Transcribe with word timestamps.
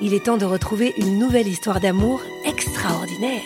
il 0.00 0.14
est 0.14 0.24
temps 0.24 0.36
de 0.36 0.44
retrouver 0.44 0.92
une 0.98 1.18
nouvelle 1.18 1.46
histoire 1.46 1.80
d'amour 1.80 2.20
extraordinaire. 2.44 3.42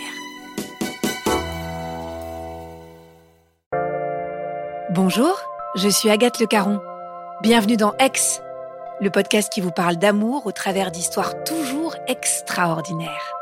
Bonjour, 4.90 5.40
je 5.76 5.88
suis 5.88 6.10
Agathe 6.10 6.40
Le 6.40 6.46
Caron. 6.46 6.80
Bienvenue 7.42 7.76
dans 7.76 7.94
Ex, 7.98 8.40
le 9.00 9.10
podcast 9.10 9.52
qui 9.52 9.60
vous 9.60 9.70
parle 9.70 9.96
d'amour 9.96 10.46
au 10.46 10.52
travers 10.52 10.90
d'histoires 10.90 11.44
toujours 11.44 11.94
extraordinaires. 12.08 13.37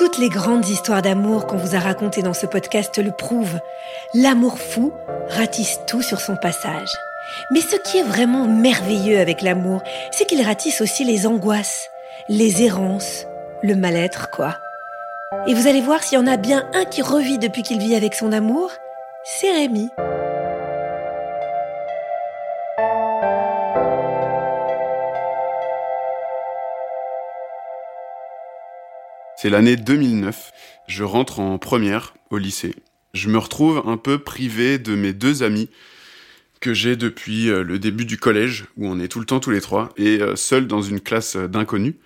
Toutes 0.00 0.16
les 0.16 0.30
grandes 0.30 0.66
histoires 0.66 1.02
d'amour 1.02 1.46
qu'on 1.46 1.58
vous 1.58 1.74
a 1.74 1.78
racontées 1.78 2.22
dans 2.22 2.32
ce 2.32 2.46
podcast 2.46 2.98
le 2.98 3.10
prouvent. 3.10 3.60
L'amour 4.14 4.58
fou 4.58 4.94
ratisse 5.28 5.78
tout 5.86 6.00
sur 6.00 6.22
son 6.22 6.36
passage. 6.36 6.88
Mais 7.50 7.60
ce 7.60 7.76
qui 7.76 7.98
est 7.98 8.02
vraiment 8.02 8.46
merveilleux 8.46 9.20
avec 9.20 9.42
l'amour, 9.42 9.82
c'est 10.10 10.24
qu'il 10.24 10.40
ratisse 10.40 10.80
aussi 10.80 11.04
les 11.04 11.26
angoisses, 11.26 11.90
les 12.30 12.62
errances, 12.62 13.26
le 13.62 13.74
mal-être, 13.74 14.30
quoi. 14.30 14.56
Et 15.46 15.52
vous 15.52 15.68
allez 15.68 15.82
voir 15.82 16.02
s'il 16.02 16.18
y 16.18 16.22
en 16.22 16.26
a 16.26 16.38
bien 16.38 16.66
un 16.72 16.86
qui 16.86 17.02
revit 17.02 17.36
depuis 17.36 17.62
qu'il 17.62 17.78
vit 17.78 17.94
avec 17.94 18.14
son 18.14 18.32
amour, 18.32 18.70
c'est 19.24 19.52
Rémi. 19.52 19.90
L'année 29.50 29.74
2009. 29.74 30.52
Je 30.86 31.02
rentre 31.02 31.40
en 31.40 31.58
première 31.58 32.14
au 32.30 32.38
lycée. 32.38 32.76
Je 33.14 33.28
me 33.28 33.36
retrouve 33.36 33.82
un 33.84 33.96
peu 33.96 34.20
privé 34.20 34.78
de 34.78 34.94
mes 34.94 35.12
deux 35.12 35.42
amis 35.42 35.68
que 36.60 36.72
j'ai 36.72 36.94
depuis 36.94 37.50
euh, 37.50 37.64
le 37.64 37.80
début 37.80 38.04
du 38.04 38.16
collège, 38.16 38.66
où 38.76 38.86
on 38.86 39.00
est 39.00 39.08
tout 39.08 39.18
le 39.18 39.26
temps 39.26 39.40
tous 39.40 39.50
les 39.50 39.60
trois, 39.60 39.88
et 39.96 40.20
euh, 40.20 40.36
seul 40.36 40.68
dans 40.68 40.82
une 40.82 41.00
classe 41.00 41.34
d'inconnus. 41.34 41.96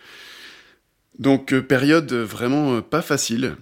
Donc 1.19 1.53
euh, 1.53 1.60
période 1.60 2.10
vraiment 2.15 2.81
pas 2.81 3.03
facile. 3.03 3.56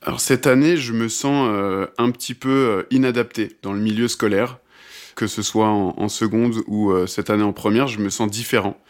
Alors 0.00 0.22
cette 0.22 0.46
année, 0.46 0.78
je 0.78 0.94
me 0.94 1.10
sens 1.10 1.46
un 1.98 2.10
petit 2.10 2.32
peu 2.32 2.86
inadapté 2.90 3.58
dans 3.60 3.74
le 3.74 3.80
milieu 3.80 4.08
scolaire, 4.08 4.60
que 5.14 5.26
ce 5.26 5.42
soit 5.42 5.68
en 5.68 6.08
seconde 6.08 6.62
ou 6.68 7.06
cette 7.06 7.28
année 7.28 7.42
en 7.42 7.52
première, 7.52 7.86
je 7.86 7.98
me 7.98 8.08
sens 8.08 8.30
différent. 8.30 8.82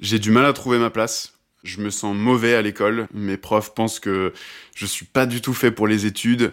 J'ai 0.00 0.18
du 0.18 0.30
mal 0.30 0.46
à 0.46 0.54
trouver 0.54 0.78
ma 0.78 0.88
place 0.88 1.37
je 1.68 1.80
me 1.80 1.90
sens 1.90 2.16
mauvais 2.16 2.54
à 2.54 2.62
l'école. 2.62 3.06
Mes 3.14 3.36
profs 3.36 3.74
pensent 3.74 4.00
que 4.00 4.32
je 4.74 4.86
suis 4.86 5.06
pas 5.06 5.26
du 5.26 5.40
tout 5.40 5.54
fait 5.54 5.70
pour 5.70 5.86
les 5.86 6.06
études, 6.06 6.52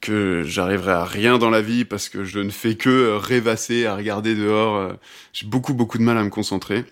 que 0.00 0.42
j'arriverai 0.44 0.92
à 0.92 1.04
rien 1.04 1.38
dans 1.38 1.50
la 1.50 1.62
vie 1.62 1.84
parce 1.84 2.08
que 2.08 2.24
je 2.24 2.40
ne 2.40 2.50
fais 2.50 2.74
que 2.74 3.16
rêvasser, 3.16 3.86
à 3.86 3.96
regarder 3.96 4.34
dehors. 4.34 4.96
J'ai 5.32 5.46
beaucoup 5.46 5.74
beaucoup 5.74 5.98
de 5.98 6.02
mal 6.02 6.18
à 6.18 6.24
me 6.24 6.30
concentrer. 6.30 6.84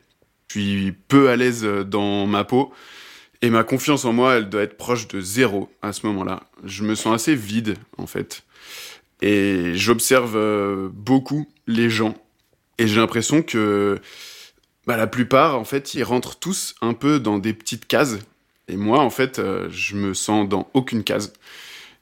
Je 0.48 0.60
suis 0.60 0.92
peu 1.08 1.30
à 1.30 1.36
l'aise 1.36 1.64
dans 1.64 2.26
ma 2.26 2.44
peau. 2.44 2.72
Et 3.42 3.50
ma 3.50 3.64
confiance 3.64 4.04
en 4.04 4.12
moi, 4.12 4.36
elle 4.36 4.48
doit 4.48 4.62
être 4.62 4.76
proche 4.76 5.08
de 5.08 5.20
zéro 5.20 5.68
à 5.82 5.92
ce 5.92 6.06
moment-là. 6.06 6.44
Je 6.62 6.84
me 6.84 6.94
sens 6.94 7.14
assez 7.14 7.34
vide, 7.34 7.76
en 7.98 8.06
fait. 8.06 8.44
Et 9.20 9.72
j'observe 9.74 10.36
euh, 10.36 10.88
beaucoup 10.92 11.48
les 11.66 11.90
gens. 11.90 12.14
Et 12.78 12.86
j'ai 12.86 13.00
l'impression 13.00 13.42
que 13.42 13.98
bah, 14.86 14.96
la 14.96 15.06
plupart, 15.06 15.58
en 15.58 15.64
fait, 15.64 15.94
ils 15.94 16.02
rentrent 16.02 16.38
tous 16.38 16.74
un 16.80 16.92
peu 16.94 17.20
dans 17.20 17.38
des 17.38 17.52
petites 17.52 17.86
cases. 17.86 18.18
Et 18.68 18.76
moi, 18.76 19.00
en 19.00 19.10
fait, 19.10 19.38
euh, 19.38 19.68
je 19.70 19.96
me 19.96 20.14
sens 20.14 20.48
dans 20.48 20.68
aucune 20.74 21.04
case. 21.04 21.32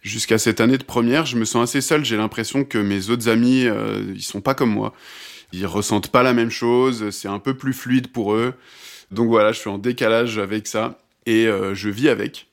Jusqu'à 0.03 0.39
cette 0.39 0.61
année 0.61 0.79
de 0.79 0.85
première, 0.85 1.27
je 1.27 1.37
me 1.37 1.45
sens 1.45 1.69
assez 1.69 1.83
seul. 1.83 2.05
J'ai 2.05 2.17
l'impression 2.17 2.65
que 2.65 2.79
mes 2.79 3.11
autres 3.11 3.29
amis, 3.29 3.67
euh, 3.67 4.03
ils 4.15 4.23
sont 4.23 4.41
pas 4.41 4.55
comme 4.55 4.71
moi. 4.71 4.95
Ils 5.53 5.67
ressentent 5.67 6.09
pas 6.09 6.23
la 6.23 6.33
même 6.33 6.51
chose. 6.51 7.11
C'est 7.11 7.29
un 7.29 7.39
peu 7.39 7.55
plus 7.55 7.75
fluide 7.75 8.09
pour 8.09 8.35
eux. 8.35 8.55
Donc 9.11 9.29
voilà, 9.29 9.53
je 9.53 9.59
suis 9.59 9.69
en 9.69 9.79
décalage 9.79 10.39
avec 10.39 10.67
ça 10.67 10.99
et 11.27 11.47
euh, 11.47 11.75
je 11.75 11.91
vis 11.91 12.09
avec. 12.09 12.47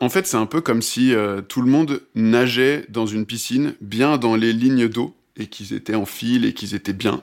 En 0.00 0.08
fait, 0.08 0.26
c'est 0.26 0.36
un 0.36 0.46
peu 0.46 0.60
comme 0.60 0.82
si 0.82 1.14
tout 1.48 1.62
le 1.62 1.70
monde 1.70 2.02
nageait 2.14 2.84
dans 2.88 3.06
une 3.06 3.24
piscine, 3.24 3.74
bien 3.80 4.18
dans 4.18 4.34
les 4.34 4.52
lignes 4.52 4.88
d'eau, 4.88 5.14
et 5.36 5.46
qu'ils 5.46 5.72
étaient 5.72 5.94
en 5.94 6.06
file 6.06 6.44
et 6.44 6.54
qu'ils 6.54 6.74
étaient 6.74 6.92
bien. 6.92 7.22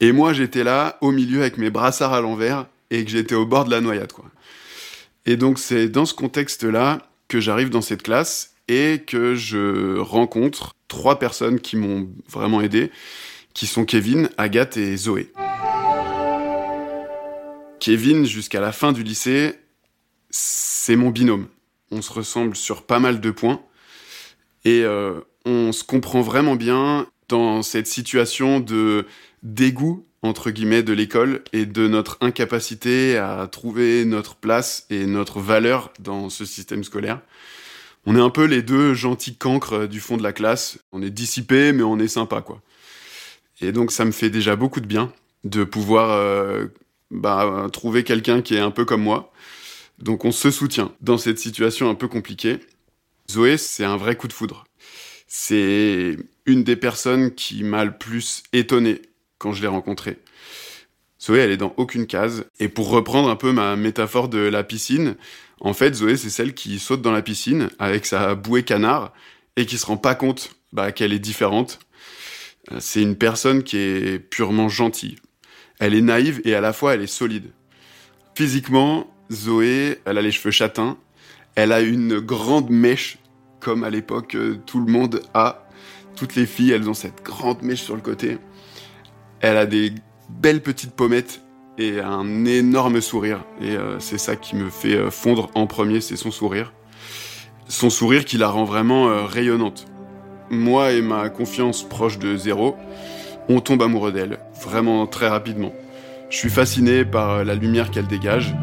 Et 0.00 0.12
moi, 0.12 0.32
j'étais 0.32 0.64
là, 0.64 0.98
au 1.00 1.10
milieu, 1.10 1.40
avec 1.40 1.58
mes 1.58 1.70
brassards 1.70 2.12
à 2.12 2.20
l'envers, 2.20 2.66
et 2.90 3.04
que 3.04 3.10
j'étais 3.10 3.34
au 3.34 3.46
bord 3.46 3.64
de 3.64 3.70
la 3.70 3.80
noyade, 3.80 4.12
quoi. 4.12 4.26
Et 5.24 5.36
donc, 5.36 5.58
c'est 5.58 5.88
dans 5.88 6.04
ce 6.04 6.14
contexte-là 6.14 7.08
que 7.28 7.40
j'arrive 7.40 7.70
dans 7.70 7.80
cette 7.80 8.02
classe 8.02 8.54
et 8.68 9.02
que 9.06 9.34
je 9.34 9.98
rencontre 9.98 10.74
trois 10.88 11.18
personnes 11.18 11.60
qui 11.60 11.76
m'ont 11.76 12.10
vraiment 12.28 12.60
aidé, 12.60 12.90
qui 13.54 13.66
sont 13.66 13.84
Kevin, 13.84 14.28
Agathe 14.36 14.76
et 14.76 14.96
Zoé. 14.96 15.32
Kevin, 17.80 18.24
jusqu'à 18.26 18.60
la 18.60 18.72
fin 18.72 18.92
du 18.92 19.02
lycée, 19.02 19.54
c'est 20.30 20.96
mon 20.96 21.10
binôme. 21.10 21.48
On 21.90 22.02
se 22.02 22.12
ressemble 22.12 22.56
sur 22.56 22.82
pas 22.82 22.98
mal 22.98 23.20
de 23.20 23.30
points 23.30 23.62
et 24.64 24.82
euh, 24.84 25.20
on 25.44 25.72
se 25.72 25.84
comprend 25.84 26.20
vraiment 26.22 26.56
bien 26.56 27.06
dans 27.32 27.62
cette 27.62 27.86
situation 27.86 28.60
de 28.60 29.06
dégoût 29.42 30.06
entre 30.20 30.50
guillemets 30.50 30.82
de 30.82 30.92
l'école 30.92 31.42
et 31.54 31.64
de 31.64 31.88
notre 31.88 32.18
incapacité 32.20 33.16
à 33.16 33.48
trouver 33.50 34.04
notre 34.04 34.36
place 34.36 34.86
et 34.90 35.06
notre 35.06 35.40
valeur 35.40 35.90
dans 35.98 36.28
ce 36.28 36.44
système 36.44 36.84
scolaire. 36.84 37.22
On 38.04 38.16
est 38.16 38.20
un 38.20 38.28
peu 38.28 38.44
les 38.44 38.62
deux 38.62 38.92
gentils 38.92 39.36
cancres 39.36 39.88
du 39.88 39.98
fond 39.98 40.18
de 40.18 40.22
la 40.22 40.34
classe. 40.34 40.78
On 40.92 41.00
est 41.00 41.10
dissipés, 41.10 41.72
mais 41.72 41.82
on 41.82 41.98
est 41.98 42.08
sympa, 42.08 42.42
quoi. 42.42 42.60
Et 43.60 43.72
donc, 43.72 43.92
ça 43.92 44.04
me 44.04 44.12
fait 44.12 44.30
déjà 44.30 44.54
beaucoup 44.54 44.80
de 44.80 44.86
bien 44.86 45.10
de 45.44 45.64
pouvoir 45.64 46.10
euh, 46.10 46.66
bah, 47.10 47.68
trouver 47.72 48.04
quelqu'un 48.04 48.42
qui 48.42 48.54
est 48.54 48.60
un 48.60 48.70
peu 48.70 48.84
comme 48.84 49.02
moi. 49.02 49.32
Donc 49.98 50.24
on 50.24 50.32
se 50.32 50.50
soutient 50.50 50.92
dans 51.00 51.16
cette 51.16 51.38
situation 51.38 51.88
un 51.88 51.94
peu 51.94 52.08
compliquée. 52.08 52.58
Zoé, 53.30 53.56
c'est 53.56 53.84
un 53.84 53.96
vrai 53.96 54.16
coup 54.16 54.28
de 54.28 54.32
foudre. 54.32 54.64
C'est 55.26 56.16
une 56.46 56.64
des 56.64 56.76
personnes 56.76 57.34
qui 57.34 57.62
m'a 57.64 57.84
le 57.84 57.96
plus 57.96 58.42
étonné 58.52 59.02
quand 59.38 59.52
je 59.52 59.62
l'ai 59.62 59.68
rencontrée. 59.68 60.18
Zoé, 61.20 61.38
elle 61.40 61.50
est 61.52 61.56
dans 61.56 61.74
aucune 61.76 62.06
case. 62.06 62.46
Et 62.58 62.68
pour 62.68 62.88
reprendre 62.88 63.28
un 63.28 63.36
peu 63.36 63.52
ma 63.52 63.76
métaphore 63.76 64.28
de 64.28 64.38
la 64.38 64.64
piscine, 64.64 65.16
en 65.60 65.72
fait, 65.72 65.94
Zoé, 65.94 66.16
c'est 66.16 66.30
celle 66.30 66.54
qui 66.54 66.78
saute 66.78 67.02
dans 67.02 67.12
la 67.12 67.22
piscine 67.22 67.70
avec 67.78 68.06
sa 68.06 68.34
bouée 68.34 68.64
canard 68.64 69.12
et 69.56 69.66
qui 69.66 69.78
se 69.78 69.86
rend 69.86 69.96
pas 69.96 70.16
compte 70.16 70.56
bah, 70.72 70.90
qu'elle 70.90 71.12
est 71.12 71.20
différente. 71.20 71.78
C'est 72.78 73.02
une 73.02 73.16
personne 73.16 73.62
qui 73.62 73.76
est 73.76 74.18
purement 74.18 74.68
gentille. 74.68 75.16
Elle 75.78 75.94
est 75.94 76.00
naïve 76.00 76.40
et 76.44 76.54
à 76.54 76.60
la 76.60 76.72
fois 76.72 76.94
elle 76.94 77.02
est 77.02 77.06
solide. 77.06 77.50
Physiquement, 78.34 79.12
Zoé, 79.30 79.98
elle 80.04 80.18
a 80.18 80.22
les 80.22 80.32
cheveux 80.32 80.50
châtains. 80.50 80.96
Elle 81.54 81.72
a 81.72 81.80
une 81.80 82.18
grande 82.18 82.70
mèche, 82.70 83.18
comme 83.60 83.84
à 83.84 83.90
l'époque 83.90 84.34
euh, 84.34 84.58
tout 84.64 84.80
le 84.80 84.90
monde 84.90 85.22
a. 85.34 85.61
Toutes 86.16 86.34
les 86.34 86.46
filles, 86.46 86.72
elles 86.72 86.88
ont 86.88 86.94
cette 86.94 87.22
grande 87.22 87.62
mèche 87.62 87.82
sur 87.82 87.94
le 87.94 88.02
côté. 88.02 88.38
Elle 89.40 89.56
a 89.56 89.66
des 89.66 89.92
belle 90.40 90.60
petite 90.60 90.92
pommette 90.92 91.42
et 91.78 92.00
un 92.00 92.44
énorme 92.44 93.00
sourire. 93.00 93.44
Et 93.60 93.76
euh, 93.76 93.98
c'est 93.98 94.18
ça 94.18 94.36
qui 94.36 94.56
me 94.56 94.70
fait 94.70 94.96
euh, 94.96 95.10
fondre 95.10 95.50
en 95.54 95.66
premier, 95.66 96.00
c'est 96.00 96.16
son 96.16 96.30
sourire. 96.30 96.72
Son 97.68 97.90
sourire 97.90 98.24
qui 98.24 98.38
la 98.38 98.48
rend 98.48 98.64
vraiment 98.64 99.08
euh, 99.08 99.24
rayonnante. 99.24 99.86
Moi 100.50 100.92
et 100.92 101.02
ma 101.02 101.28
confiance 101.30 101.88
proche 101.88 102.18
de 102.18 102.36
zéro, 102.36 102.76
on 103.48 103.60
tombe 103.60 103.82
amoureux 103.82 104.12
d'elle, 104.12 104.38
vraiment 104.60 105.06
très 105.06 105.28
rapidement. 105.28 105.72
Je 106.28 106.36
suis 106.36 106.50
fasciné 106.50 107.04
par 107.04 107.44
la 107.44 107.54
lumière 107.54 107.90
qu'elle 107.90 108.06
dégage. 108.06 108.54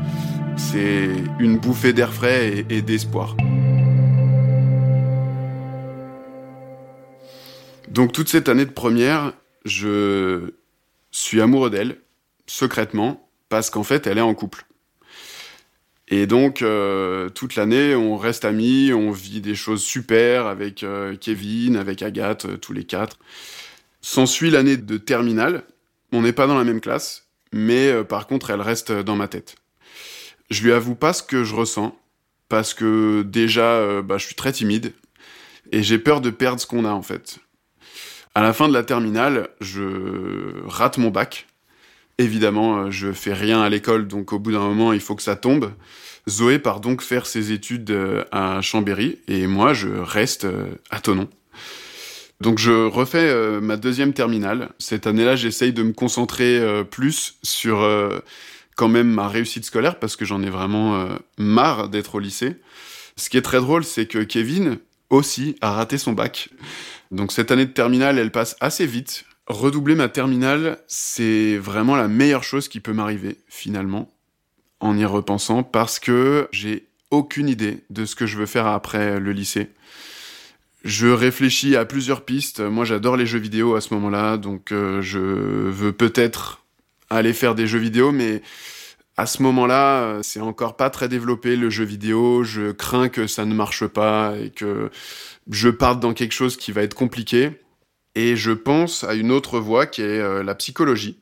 C'est 0.55 1.09
une 1.39 1.57
bouffée 1.57 1.93
d'air 1.93 2.13
frais 2.13 2.65
et 2.69 2.81
d'espoir. 2.81 3.35
Donc 7.99 8.13
toute 8.13 8.29
cette 8.29 8.47
année 8.47 8.63
de 8.63 8.71
première, 8.71 9.33
je 9.65 10.53
suis 11.11 11.41
amoureux 11.41 11.69
d'elle, 11.69 11.97
secrètement, 12.47 13.29
parce 13.49 13.69
qu'en 13.69 13.83
fait, 13.83 14.07
elle 14.07 14.17
est 14.17 14.21
en 14.21 14.33
couple. 14.33 14.65
Et 16.07 16.25
donc, 16.25 16.61
euh, 16.61 17.27
toute 17.27 17.57
l'année, 17.57 17.95
on 17.95 18.15
reste 18.15 18.45
amis, 18.45 18.93
on 18.93 19.11
vit 19.11 19.41
des 19.41 19.53
choses 19.53 19.83
super 19.83 20.47
avec 20.47 20.83
euh, 20.83 21.17
Kevin, 21.17 21.75
avec 21.75 22.01
Agathe, 22.01 22.45
euh, 22.45 22.55
tous 22.55 22.71
les 22.71 22.85
quatre. 22.85 23.19
S'ensuit 23.99 24.49
l'année 24.49 24.77
de 24.77 24.97
terminale. 24.97 25.65
On 26.13 26.21
n'est 26.21 26.31
pas 26.31 26.47
dans 26.47 26.57
la 26.57 26.63
même 26.63 26.79
classe, 26.79 27.27
mais 27.51 28.05
par 28.05 28.27
contre, 28.27 28.49
elle 28.49 28.61
reste 28.61 28.93
dans 28.93 29.17
ma 29.17 29.27
tête. 29.27 29.57
Je 30.49 30.63
lui 30.63 30.71
avoue 30.71 30.95
pas 30.95 31.11
ce 31.11 31.21
que 31.21 31.43
je 31.43 31.53
ressens, 31.53 31.99
parce 32.47 32.73
que 32.73 33.23
déjà, 33.23 34.01
bah, 34.03 34.17
je 34.17 34.25
suis 34.25 34.35
très 34.35 34.53
timide, 34.53 34.93
et 35.73 35.83
j'ai 35.83 35.99
peur 35.99 36.21
de 36.21 36.29
perdre 36.29 36.61
ce 36.61 36.65
qu'on 36.65 36.85
a 36.85 36.91
en 36.91 37.01
fait. 37.01 37.41
À 38.39 38.41
la 38.41 38.53
fin 38.53 38.69
de 38.69 38.73
la 38.73 38.83
terminale, 38.83 39.49
je 39.59 40.63
rate 40.65 40.97
mon 40.97 41.09
bac. 41.09 41.45
Évidemment, 42.19 42.77
euh, 42.77 42.89
je 42.89 43.11
fais 43.11 43.33
rien 43.33 43.61
à 43.61 43.67
l'école, 43.67 44.07
donc 44.07 44.31
au 44.31 44.39
bout 44.39 44.53
d'un 44.53 44.61
moment, 44.61 44.93
il 44.93 45.01
faut 45.01 45.13
que 45.17 45.21
ça 45.21 45.35
tombe. 45.35 45.73
Zoé 46.29 46.57
part 46.57 46.79
donc 46.79 47.01
faire 47.01 47.25
ses 47.25 47.51
études 47.51 47.91
euh, 47.91 48.23
à 48.31 48.61
Chambéry 48.61 49.19
et 49.27 49.45
moi, 49.45 49.73
je 49.73 49.89
reste 49.89 50.45
euh, 50.45 50.67
à 50.89 51.01
Tonon. 51.01 51.27
Donc 52.39 52.59
je 52.59 52.71
refais 52.71 53.59
ma 53.59 53.75
deuxième 53.75 54.13
terminale. 54.13 54.69
Cette 54.79 55.05
année-là, 55.05 55.35
j'essaye 55.35 55.73
de 55.73 55.83
me 55.83 55.91
concentrer 55.91 56.85
plus 56.89 57.35
sur 57.43 57.85
quand 58.77 58.87
même 58.87 59.09
ma 59.09 59.27
réussite 59.27 59.65
scolaire 59.65 59.99
parce 59.99 60.15
que 60.15 60.23
j'en 60.23 60.41
ai 60.41 60.49
vraiment 60.49 61.05
marre 61.37 61.89
d'être 61.89 62.15
au 62.15 62.19
lycée. 62.19 62.55
Ce 63.17 63.29
qui 63.29 63.35
est 63.35 63.41
très 63.41 63.59
drôle, 63.59 63.83
c'est 63.83 64.05
que 64.05 64.19
Kevin 64.19 64.77
aussi 65.09 65.55
a 65.61 65.71
raté 65.71 65.97
son 65.97 66.13
bac. 66.13 66.49
Donc 67.11 67.31
cette 67.31 67.51
année 67.51 67.65
de 67.65 67.71
terminale, 67.71 68.17
elle 68.17 68.31
passe 68.31 68.55
assez 68.59 68.85
vite. 68.85 69.25
Redoubler 69.47 69.95
ma 69.95 70.09
terminale, 70.09 70.77
c'est 70.87 71.57
vraiment 71.57 71.95
la 71.95 72.07
meilleure 72.07 72.43
chose 72.43 72.67
qui 72.67 72.79
peut 72.79 72.93
m'arriver, 72.93 73.37
finalement, 73.47 74.13
en 74.79 74.95
y 74.95 75.05
repensant, 75.05 75.63
parce 75.63 75.97
que 75.97 76.47
j'ai 76.51 76.87
aucune 77.09 77.49
idée 77.49 77.83
de 77.89 78.05
ce 78.05 78.15
que 78.15 78.27
je 78.27 78.37
veux 78.37 78.45
faire 78.45 78.67
après 78.67 79.19
le 79.19 79.31
lycée. 79.31 79.69
Je 80.83 81.07
réfléchis 81.07 81.75
à 81.75 81.85
plusieurs 81.85 82.23
pistes. 82.23 82.59
Moi, 82.59 82.85
j'adore 82.85 83.17
les 83.17 83.25
jeux 83.25 83.39
vidéo 83.39 83.75
à 83.75 83.81
ce 83.81 83.93
moment-là, 83.95 84.37
donc 84.37 84.71
euh, 84.71 85.01
je 85.01 85.19
veux 85.19 85.91
peut-être 85.91 86.63
aller 87.09 87.33
faire 87.33 87.55
des 87.55 87.65
jeux 87.65 87.79
vidéo, 87.79 88.11
mais 88.11 88.43
à 89.19 89.25
ce 89.25 89.43
moment-là, 89.43 90.19
c'est 90.23 90.39
encore 90.39 90.77
pas 90.77 90.89
très 90.89 91.09
développé 91.09 91.57
le 91.57 91.69
jeu 91.69 91.83
vidéo. 91.83 92.45
Je 92.45 92.71
crains 92.71 93.09
que 93.09 93.27
ça 93.27 93.43
ne 93.43 93.53
marche 93.53 93.85
pas 93.85 94.33
et 94.37 94.49
que 94.49 94.89
je 95.51 95.67
parte 95.67 95.99
dans 95.99 96.13
quelque 96.13 96.31
chose 96.31 96.55
qui 96.55 96.71
va 96.71 96.83
être 96.83 96.93
compliqué. 96.93 97.51
Et 98.15 98.37
je 98.37 98.51
pense 98.51 99.03
à 99.03 99.15
une 99.15 99.31
autre 99.31 99.59
voie 99.59 99.87
qui 99.87 100.03
est 100.03 100.21
euh, 100.21 100.41
la 100.41 100.55
psychologie. 100.55 101.19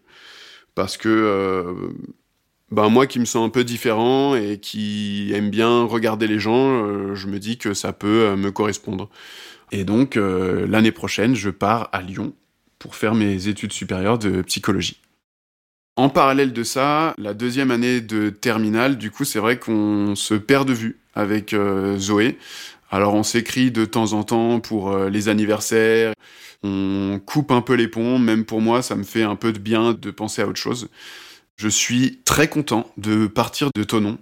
Parce 0.76 0.96
que 0.96 1.10
euh, 1.10 1.74
ben 2.70 2.88
moi 2.90 3.08
qui 3.08 3.20
me 3.20 3.26
sens 3.26 3.48
un 3.48 3.50
peu 3.50 3.64
différent 3.64 4.36
et 4.36 4.60
qui 4.60 5.32
aime 5.34 5.50
bien 5.50 5.84
regarder 5.84 6.28
les 6.28 6.40
gens, 6.40 6.86
euh, 6.86 7.16
je 7.16 7.26
me 7.26 7.40
dis 7.40 7.58
que 7.58 7.74
ça 7.74 7.94
peut 7.94 8.36
me 8.36 8.52
correspondre. 8.52 9.10
Et 9.72 9.86
donc 9.86 10.18
l'année 10.18 10.92
prochaine, 10.92 11.34
je 11.34 11.50
pars 11.50 11.90
à 11.94 12.04
Lyon 12.04 12.36
pour 12.78 12.96
faire 12.96 13.16
mes 13.16 13.48
études 13.48 13.74
supérieures 13.74 14.20
de 14.20 14.44
psychologie. 14.44 15.02
En 15.98 16.10
parallèle 16.10 16.54
de 16.54 16.64
ça, 16.64 17.14
la 17.18 17.34
deuxième 17.34 17.72
année 17.72 18.02
de 18.02 18.30
terminale, 18.30 18.98
du 18.98 19.12
coup, 19.12 19.26
c'est 19.26 19.40
vrai 19.40 19.60
qu'on 19.60 20.16
se 20.16 20.36
perd 20.36 20.68
de 20.68 20.74
vue 20.74 21.00
avec 21.16 21.56
Zoé. 21.98 22.38
Alors 22.90 23.16
on 23.16 23.24
s'écrit 23.24 23.72
de 23.72 23.86
temps 23.86 24.14
en 24.14 24.24
temps 24.24 24.60
pour 24.60 24.92
euh, 24.92 25.10
les 25.10 25.28
anniversaires, 25.28 26.14
on 26.64 27.20
coupe 27.26 27.52
un 27.52 27.62
peu 27.62 27.74
les 27.74 27.88
ponts, 27.88 28.18
même 28.18 28.46
pour 28.46 28.62
moi 28.62 28.82
ça 28.82 28.96
me 28.96 29.04
fait 29.04 29.24
un 29.24 29.36
peu 29.36 29.52
de 29.52 29.60
bien 29.60 29.94
de 29.94 30.12
penser 30.12 30.42
à 30.42 30.48
autre 30.48 30.60
chose. 30.60 30.88
Je 31.58 31.68
suis 31.68 32.20
très 32.24 32.48
content 32.48 32.90
de 32.98 33.28
partir 33.28 33.70
de 33.76 33.84
Tonon. 33.84 34.18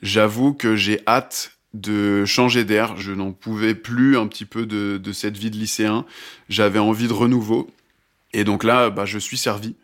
J'avoue 0.00 0.54
que 0.54 0.74
j'ai 0.74 1.00
hâte 1.06 1.58
de 1.74 2.24
changer 2.24 2.64
d'air, 2.64 2.96
je 2.96 3.12
n'en 3.12 3.32
pouvais 3.32 3.74
plus 3.74 4.16
un 4.16 4.26
petit 4.26 4.44
peu 4.44 4.66
de, 4.66 5.12
cette 5.12 5.36
vie 5.36 5.50
de 5.50 5.56
lycéen, 5.56 6.04
j'avais 6.48 6.78
envie 6.78 7.08
de 7.08 7.12
renouveau, 7.12 7.70
et 8.32 8.44
donc 8.44 8.64
là 8.64 8.90
bah, 8.90 9.04
je 9.04 9.18
suis 9.18 9.38
servi. 9.38 9.76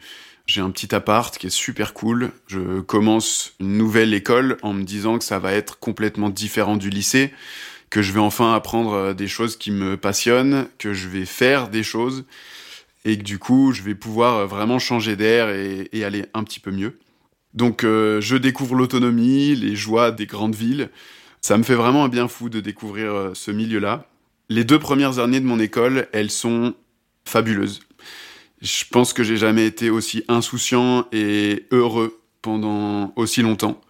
J'ai 0.48 0.62
un 0.62 0.70
petit 0.70 0.94
appart 0.94 1.36
qui 1.36 1.46
est 1.46 1.50
super 1.50 1.92
cool. 1.92 2.30
Je 2.46 2.80
commence 2.80 3.52
une 3.60 3.76
nouvelle 3.76 4.14
école 4.14 4.56
en 4.62 4.72
me 4.72 4.82
disant 4.82 5.18
que 5.18 5.24
ça 5.24 5.38
va 5.38 5.52
être 5.52 5.78
complètement 5.78 6.30
différent 6.30 6.78
du 6.78 6.88
lycée 6.88 7.32
que 7.90 8.02
je 8.02 8.12
vais 8.12 8.20
enfin 8.20 8.54
apprendre 8.54 8.92
euh, 8.92 9.14
des 9.14 9.28
choses 9.28 9.56
qui 9.56 9.70
me 9.70 9.96
passionnent, 9.96 10.66
que 10.78 10.92
je 10.92 11.08
vais 11.08 11.24
faire 11.24 11.68
des 11.68 11.82
choses 11.82 12.24
et 13.04 13.16
que 13.16 13.22
du 13.22 13.38
coup 13.38 13.72
je 13.72 13.82
vais 13.82 13.94
pouvoir 13.94 14.36
euh, 14.36 14.46
vraiment 14.46 14.78
changer 14.78 15.16
d'air 15.16 15.50
et, 15.50 15.88
aller 16.02 16.24
un 16.32 16.44
petit 16.44 16.60
peu 16.60 16.70
mieux. 16.70 16.98
Donc 17.54 17.84
euh, 17.84 18.20
je 18.20 18.36
découvre 18.36 18.74
l'autonomie, 18.74 19.54
les 19.54 19.76
joies 19.76 20.10
des 20.10 20.26
grandes 20.26 20.54
villes. 20.54 20.90
Ça 21.40 21.56
me 21.56 21.62
fait 21.62 21.74
vraiment 21.74 22.04
un 22.04 22.08
bien 22.08 22.26
fou 22.26 22.48
de 22.48 22.60
découvrir 22.60 23.30
ce 23.34 23.50
milieu-là. 23.50 24.06
Les 24.48 24.64
deux 24.64 24.78
premières 24.78 25.18
années 25.18 25.40
de 25.40 25.46
mon 25.46 25.60
école, 25.60 26.08
elles 26.12 26.30
sont 26.30 26.74
fabuleuses. 27.24 27.80
Je 28.60 28.84
pense 28.90 29.12
que 29.12 29.22
j'ai 29.22 29.36
jamais 29.36 29.66
été 29.66 29.90
aussi 29.90 30.24
insouciant 30.28 31.06
et 31.12 31.66
heureux 31.70 32.20
pendant 32.42 33.12
aussi 33.16 33.42
longtemps. 33.42 33.80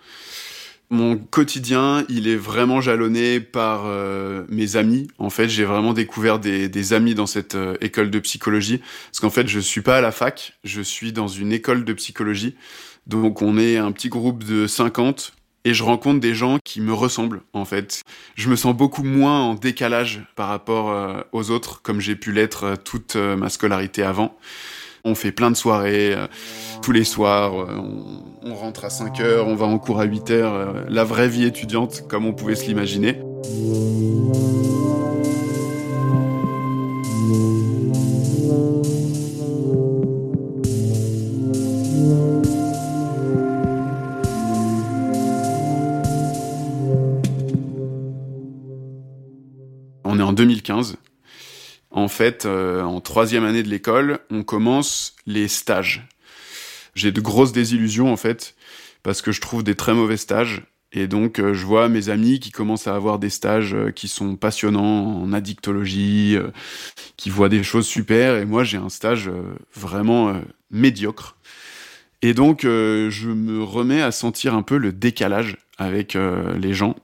Mon 0.91 1.19
quotidien, 1.19 2.07
il 2.09 2.29
est 2.29 2.37
vraiment 2.37 2.81
jalonné 2.81 3.41
par 3.41 3.83
euh, 3.85 4.45
mes 4.49 4.77
amis. 4.77 5.09
En 5.19 5.29
fait, 5.29 5.49
j'ai 5.49 5.65
vraiment 5.65 5.93
découvert 5.93 6.39
des, 6.39 6.93
amis 6.95 7.15
dans 7.15 7.27
cette 7.27 7.57
euh, 7.57 7.77
école 7.83 8.11
de 8.11 8.19
psychologie. 8.19 8.81
Parce 9.11 9.21
qu'en 9.21 9.29
fait, 9.29 9.49
je 9.49 9.61
suis 9.61 9.83
pas 9.83 9.99
à 9.99 10.01
la 10.01 10.13
fac, 10.13 10.55
je 10.65 10.81
suis 10.81 11.13
dans 11.13 11.29
une 11.29 11.53
école 11.53 11.85
de 11.85 11.93
psychologie. 11.93 12.55
Donc, 13.07 13.43
on 13.43 13.59
est 13.59 13.77
un 13.77 13.93
petit 13.93 14.09
groupe 14.09 14.45
de 14.45 14.67
50 14.67 15.33
et 15.65 15.75
je 15.75 15.83
rencontre 15.83 16.21
des 16.21 16.35
gens 16.35 16.59
qui 16.63 16.81
me 16.81 16.93
ressemblent, 16.93 17.43
en 17.53 17.65
fait. 17.65 18.03
Je 18.37 18.49
me 18.49 18.57
sens 18.57 18.75
beaucoup 18.75 19.03
moins 19.03 19.41
en 19.41 19.55
décalage 19.55 20.23
par 20.37 20.49
rapport 20.49 20.91
euh, 20.91 21.21
aux 21.33 21.51
autres, 21.51 21.83
comme 21.83 22.01
j'ai 22.01 22.17
pu 22.17 22.33
l'être 22.33 22.77
toute 22.85 23.17
ma 23.17 23.49
scolarité 23.49 24.03
avant. 24.03 24.37
On 25.05 25.15
fait 25.15 25.33
plein 25.33 25.51
de 25.51 25.57
soirées 25.57 26.13
euh, 26.13 26.27
tous 26.83 26.93
les 26.93 27.05
soirs. 27.05 27.59
Euh, 27.59 27.81
on, 28.43 28.55
rentre 28.55 28.85
à 28.85 28.91
5 28.91 29.21
heures, 29.21 29.47
on 29.47 29.55
va 29.55 29.67
en 29.67 29.79
cours 29.79 30.01
à 30.01 30.05
8 30.05 30.31
heures. 30.31 30.55
Euh, 30.55 30.85
la 30.89 31.05
vraie 31.05 31.29
vie 31.29 31.45
étudiante, 31.45 32.05
comme 32.09 32.27
on 32.27 32.33
pouvait 32.33 32.57
se 32.57 32.67
l'imaginer. 32.67 33.21
2015 50.39 50.97
en 51.91 52.09
fait, 52.09 52.45
euh, 52.45 52.83
en 52.83 53.01
troisième 53.01 53.45
année 53.45 53.63
de 53.63 53.69
l'école, 53.69 54.21
on 54.31 54.43
commence 54.43 55.17
les 55.27 55.49
stages. 55.49 56.07
J'ai 56.95 57.13
de 57.13 57.21
grosses 57.21 57.53
désillusions 57.53 58.13
en 58.13 58.17
fait, 58.17 58.55
parce 59.03 59.23
que 59.23 59.33
je 59.33 59.41
trouve 59.41 59.63
des 59.63 59.75
très 59.75 59.95
mauvais 59.95 60.17
stages. 60.17 60.63
Et 60.93 61.07
donc, 61.07 61.39
euh, 61.39 61.53
je 61.53 61.67
vois 61.67 61.89
mes 61.89 62.09
amis 62.09 62.41
qui 62.41 62.51
commencent 62.51 62.87
à 62.87 62.95
avoir 62.95 63.19
des 63.19 63.31
stages 63.31 63.75
euh, 63.75 63.91
qui 63.91 64.09
sont 64.09 64.37
passionnants 64.37 65.21
en 65.21 65.33
addictologie, 65.33 66.37
qui 67.17 67.31
voient 67.31 67.51
des 67.51 67.63
choses 67.63 67.87
super, 67.87 68.37
et 68.37 68.45
moi, 68.45 68.65
j'ai 68.65 68.79
un 68.79 68.89
stage 68.89 69.31
vraiment 69.75 70.41
médiocre. 70.71 71.37
Et 72.21 72.35
donc, 72.35 72.63
je 72.63 73.29
me 73.29 73.63
remets 73.63 74.03
à 74.03 74.11
sentir 74.11 74.55
un 74.55 74.63
peu 74.63 74.77
le 74.77 74.93
décalage 74.93 75.57
avec 75.79 76.15
les 76.15 76.75
gens. 76.75 76.97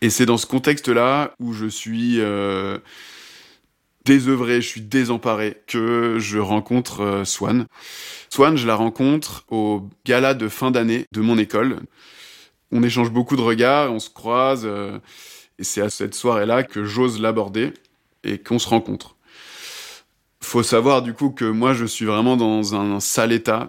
Et 0.00 0.10
c'est 0.10 0.26
dans 0.26 0.38
ce 0.38 0.46
contexte-là 0.46 1.34
où 1.40 1.52
je 1.52 1.66
suis 1.66 2.20
désœuvré, 4.04 4.60
je 4.60 4.68
suis 4.68 4.80
désemparé, 4.80 5.56
que 5.66 6.18
je 6.18 6.38
rencontre 6.38 7.22
Swan. 7.24 7.66
Swan, 8.30 8.56
je 8.56 8.66
la 8.66 8.76
rencontre 8.76 9.44
au 9.50 9.88
gala 10.04 10.34
de 10.34 10.48
fin 10.48 10.70
d'année 10.70 11.06
de 11.12 11.20
mon 11.20 11.36
école 11.36 11.80
on 12.72 12.82
échange 12.82 13.10
beaucoup 13.10 13.36
de 13.36 13.42
regards, 13.42 13.92
on 13.92 13.98
se 13.98 14.10
croise, 14.10 14.62
euh, 14.64 14.98
et 15.58 15.64
c'est 15.64 15.80
à 15.80 15.90
cette 15.90 16.14
soirée-là 16.14 16.62
que 16.62 16.84
j'ose 16.84 17.20
l'aborder 17.20 17.72
et 18.24 18.38
qu'on 18.38 18.58
se 18.58 18.68
rencontre. 18.68 19.16
Faut 20.40 20.62
savoir 20.62 21.02
du 21.02 21.14
coup 21.14 21.30
que 21.30 21.44
moi 21.44 21.74
je 21.74 21.84
suis 21.84 22.04
vraiment 22.04 22.36
dans 22.36 22.74
un 22.74 23.00
sale 23.00 23.32
état, 23.32 23.68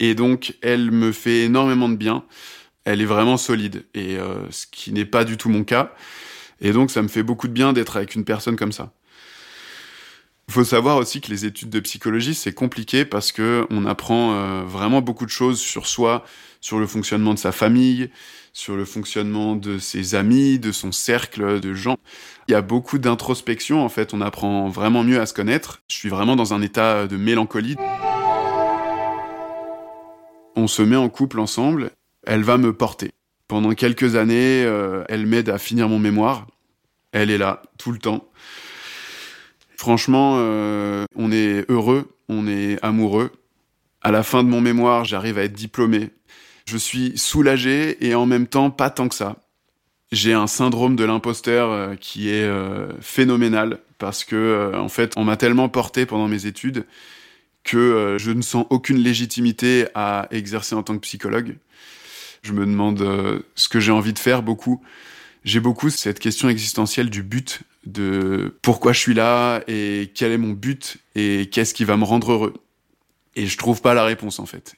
et 0.00 0.14
donc 0.14 0.56
elle 0.62 0.90
me 0.90 1.12
fait 1.12 1.44
énormément 1.44 1.88
de 1.88 1.96
bien. 1.96 2.24
Elle 2.84 3.00
est 3.00 3.06
vraiment 3.06 3.36
solide, 3.36 3.86
et 3.94 4.18
euh, 4.18 4.50
ce 4.50 4.66
qui 4.70 4.92
n'est 4.92 5.06
pas 5.06 5.24
du 5.24 5.36
tout 5.36 5.48
mon 5.48 5.64
cas. 5.64 5.92
Et 6.60 6.72
donc 6.72 6.90
ça 6.90 7.02
me 7.02 7.08
fait 7.08 7.22
beaucoup 7.22 7.48
de 7.48 7.52
bien 7.52 7.72
d'être 7.72 7.96
avec 7.96 8.14
une 8.14 8.24
personne 8.24 8.56
comme 8.56 8.72
ça. 8.72 8.92
Il 10.48 10.52
faut 10.52 10.64
savoir 10.64 10.98
aussi 10.98 11.22
que 11.22 11.30
les 11.30 11.46
études 11.46 11.70
de 11.70 11.80
psychologie, 11.80 12.34
c'est 12.34 12.52
compliqué 12.52 13.06
parce 13.06 13.32
que 13.32 13.66
on 13.70 13.86
apprend 13.86 14.34
euh, 14.34 14.62
vraiment 14.64 15.00
beaucoup 15.00 15.24
de 15.24 15.30
choses 15.30 15.58
sur 15.58 15.86
soi, 15.86 16.24
sur 16.60 16.78
le 16.78 16.86
fonctionnement 16.86 17.32
de 17.32 17.38
sa 17.38 17.50
famille, 17.50 18.10
sur 18.52 18.76
le 18.76 18.84
fonctionnement 18.84 19.56
de 19.56 19.78
ses 19.78 20.14
amis, 20.14 20.58
de 20.58 20.70
son 20.70 20.92
cercle 20.92 21.60
de 21.60 21.74
gens. 21.74 21.96
Il 22.46 22.52
y 22.52 22.54
a 22.54 22.62
beaucoup 22.62 22.98
d'introspection, 22.98 23.82
en 23.82 23.88
fait, 23.88 24.12
on 24.12 24.20
apprend 24.20 24.68
vraiment 24.68 25.02
mieux 25.02 25.18
à 25.18 25.26
se 25.26 25.32
connaître. 25.32 25.80
Je 25.88 25.96
suis 25.96 26.08
vraiment 26.10 26.36
dans 26.36 26.52
un 26.52 26.60
état 26.60 27.06
de 27.06 27.16
mélancolie. 27.16 27.76
On 30.56 30.66
se 30.68 30.82
met 30.82 30.96
en 30.96 31.08
couple 31.08 31.40
ensemble, 31.40 31.90
elle 32.26 32.42
va 32.42 32.58
me 32.58 32.72
porter. 32.72 33.10
Pendant 33.48 33.72
quelques 33.72 34.16
années, 34.16 34.64
euh, 34.64 35.04
elle 35.08 35.26
m'aide 35.26 35.50
à 35.50 35.58
finir 35.58 35.88
mon 35.88 35.98
mémoire. 35.98 36.46
Elle 37.12 37.30
est 37.30 37.38
là, 37.38 37.62
tout 37.78 37.92
le 37.92 37.98
temps. 37.98 38.28
Franchement, 39.76 40.36
euh, 40.38 41.04
on 41.14 41.30
est 41.30 41.70
heureux, 41.70 42.16
on 42.28 42.48
est 42.48 42.78
amoureux. 42.82 43.30
À 44.00 44.10
la 44.10 44.22
fin 44.22 44.42
de 44.42 44.48
mon 44.48 44.60
mémoire, 44.60 45.04
j'arrive 45.04 45.38
à 45.38 45.44
être 45.44 45.52
diplômé. 45.52 46.10
Je 46.66 46.78
suis 46.78 47.18
soulagé 47.18 48.04
et 48.06 48.14
en 48.14 48.24
même 48.24 48.46
temps 48.46 48.70
pas 48.70 48.90
tant 48.90 49.08
que 49.08 49.14
ça. 49.14 49.36
J'ai 50.10 50.32
un 50.32 50.46
syndrome 50.46 50.96
de 50.96 51.04
l'imposteur 51.04 51.70
euh, 51.70 51.94
qui 51.96 52.30
est 52.30 52.48
phénoménal 53.00 53.80
parce 53.98 54.24
que 54.24 54.72
en 54.74 54.88
fait, 54.88 55.12
on 55.16 55.24
m'a 55.24 55.36
tellement 55.36 55.68
porté 55.68 56.06
pendant 56.06 56.28
mes 56.28 56.46
études 56.46 56.86
que 57.62 58.16
je 58.18 58.30
ne 58.30 58.42
sens 58.42 58.66
aucune 58.70 58.98
légitimité 58.98 59.86
à 59.94 60.28
exercer 60.30 60.74
en 60.74 60.82
tant 60.82 60.94
que 60.94 61.00
psychologue. 61.00 61.56
Je 62.44 62.52
me 62.52 62.66
demande 62.66 63.42
ce 63.54 63.68
que 63.70 63.80
j'ai 63.80 63.90
envie 63.90 64.12
de 64.12 64.18
faire 64.18 64.42
beaucoup. 64.42 64.82
J'ai 65.44 65.60
beaucoup 65.60 65.88
cette 65.88 66.20
question 66.20 66.48
existentielle 66.48 67.08
du 67.08 67.22
but 67.22 67.62
de 67.86 68.54
pourquoi 68.62 68.92
je 68.92 69.00
suis 69.00 69.14
là 69.14 69.62
et 69.66 70.10
quel 70.14 70.30
est 70.30 70.38
mon 70.38 70.52
but 70.52 70.98
et 71.14 71.48
qu'est-ce 71.50 71.74
qui 71.74 71.84
va 71.84 71.96
me 71.96 72.04
rendre 72.04 72.32
heureux. 72.32 72.54
Et 73.34 73.46
je 73.46 73.56
trouve 73.56 73.80
pas 73.80 73.94
la 73.94 74.04
réponse 74.04 74.38
en 74.38 74.46
fait. 74.46 74.76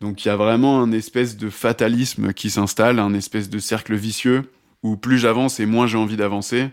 Donc 0.00 0.24
il 0.24 0.28
y 0.28 0.30
a 0.30 0.36
vraiment 0.36 0.82
un 0.82 0.90
espèce 0.90 1.36
de 1.36 1.50
fatalisme 1.50 2.32
qui 2.32 2.50
s'installe, 2.50 2.98
un 2.98 3.14
espèce 3.14 3.48
de 3.48 3.60
cercle 3.60 3.94
vicieux 3.94 4.50
où 4.82 4.96
plus 4.96 5.18
j'avance 5.18 5.60
et 5.60 5.66
moins 5.66 5.86
j'ai 5.86 5.98
envie 5.98 6.16
d'avancer 6.16 6.70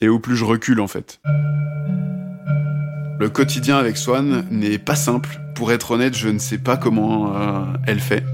et 0.00 0.08
où 0.08 0.20
plus 0.20 0.36
je 0.36 0.44
recule 0.44 0.80
en 0.80 0.88
fait. 0.88 1.20
Le 3.20 3.28
quotidien 3.28 3.76
avec 3.76 3.96
Swan 3.96 4.46
n'est 4.50 4.78
pas 4.78 4.96
simple. 4.96 5.40
Pour 5.54 5.70
être 5.70 5.92
honnête, 5.92 6.16
je 6.16 6.28
ne 6.28 6.38
sais 6.38 6.58
pas 6.58 6.76
comment 6.76 7.36
euh, 7.36 7.64
elle 7.86 8.00
fait. 8.00 8.24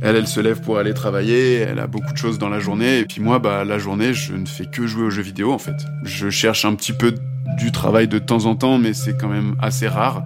Elle, 0.00 0.16
elle 0.16 0.28
se 0.28 0.40
lève 0.40 0.60
pour 0.60 0.78
aller 0.78 0.94
travailler, 0.94 1.56
elle 1.56 1.80
a 1.80 1.86
beaucoup 1.86 2.12
de 2.12 2.18
choses 2.18 2.38
dans 2.38 2.48
la 2.48 2.60
journée, 2.60 3.00
et 3.00 3.04
puis 3.04 3.20
moi, 3.20 3.40
bah, 3.40 3.64
la 3.64 3.78
journée, 3.78 4.14
je 4.14 4.34
ne 4.34 4.46
fais 4.46 4.66
que 4.66 4.86
jouer 4.86 5.04
aux 5.04 5.10
jeux 5.10 5.22
vidéo, 5.22 5.52
en 5.52 5.58
fait. 5.58 5.76
Je 6.04 6.30
cherche 6.30 6.64
un 6.64 6.74
petit 6.74 6.92
peu 6.92 7.14
du 7.58 7.72
travail 7.72 8.06
de 8.06 8.18
temps 8.18 8.46
en 8.46 8.54
temps, 8.54 8.78
mais 8.78 8.92
c'est 8.92 9.16
quand 9.16 9.28
même 9.28 9.56
assez 9.60 9.88
rare. 9.88 10.24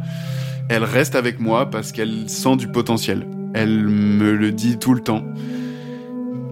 Elle 0.69 0.85
reste 0.85 1.15
avec 1.15 1.41
moi 1.41 1.71
parce 1.71 1.93
qu'elle 1.93 2.29
sent 2.29 2.57
du 2.57 2.69
potentiel. 2.69 3.27
Elle 3.55 3.89
me 3.89 4.33
le 4.33 4.53
dit 4.53 4.79
tout 4.79 4.95
le 4.95 5.01
temps. 5.01 5.25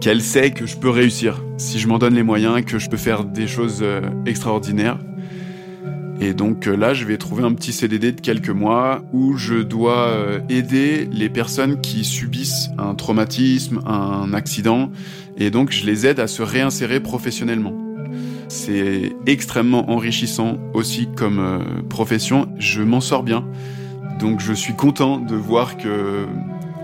Qu'elle 0.01 0.23
sait 0.23 0.51
que 0.51 0.67
je 0.67 0.77
peux 0.77 0.91
réussir. 0.91 1.43
Si 1.59 1.79
je 1.79 1.87
m'en 1.87 1.99
donne 1.99 2.15
les 2.15 2.23
moyens, 2.23 2.65
que 2.65 2.79
je 2.79 2.89
peux 2.89 2.97
faire 2.97 3.25
des 3.25 3.47
choses 3.47 3.81
euh, 3.83 4.01
extraordinaires. 4.25 4.99
Et 6.21 6.35
donc 6.35 6.67
euh, 6.67 6.77
là, 6.77 6.93
je 6.93 7.07
vais 7.07 7.17
trouver 7.17 7.45
un 7.45 7.55
petit 7.55 7.73
CDD 7.73 8.13
de 8.13 8.21
quelques 8.21 8.51
mois 8.51 9.03
où 9.13 9.39
je 9.39 9.55
dois 9.55 10.09
euh, 10.09 10.41
aider 10.51 11.09
les 11.11 11.31
personnes 11.31 11.81
qui 11.81 12.05
subissent 12.05 12.69
un 12.79 12.95
traumatisme, 12.95 13.81
un 13.87 14.35
accident, 14.35 14.91
et 15.39 15.51
donc 15.51 15.71
je 15.71 15.87
les 15.87 16.07
aide 16.07 16.21
à 16.21 16.27
se 16.27 16.43
réinsérer 16.43 17.01
professionnellement. 17.01 17.73
C'est 18.49 19.13
extrêmement 19.27 19.91
enrichissant 19.91 20.59
aussi 20.75 21.09
comme 21.17 21.39
euh, 21.39 21.59
profession, 21.89 22.49
je 22.59 22.83
m'en 22.83 23.01
sors 23.01 23.23
bien. 23.23 23.47
Donc 24.19 24.41
je 24.41 24.53
suis 24.53 24.75
content 24.75 25.19
de 25.19 25.35
voir 25.35 25.79
que 25.79 26.27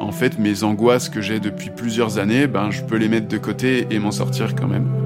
en 0.01 0.13
fait 0.13 0.39
mes 0.39 0.65
angoisses 0.65 1.11
que 1.11 1.21
j'ai 1.21 1.41
depuis 1.41 1.69
plusieurs 1.69 2.19
années, 2.19 2.47
ben 2.47 2.71
je 2.71 2.83
peux 2.83 2.97
les 2.97 3.09
mettre 3.09 3.29
de 3.29 3.39
côté 3.39 3.87
et 3.91 3.99
m'en 3.99 4.13
sortir 4.13 4.55
quand 4.55 4.69
même. 4.69 5.06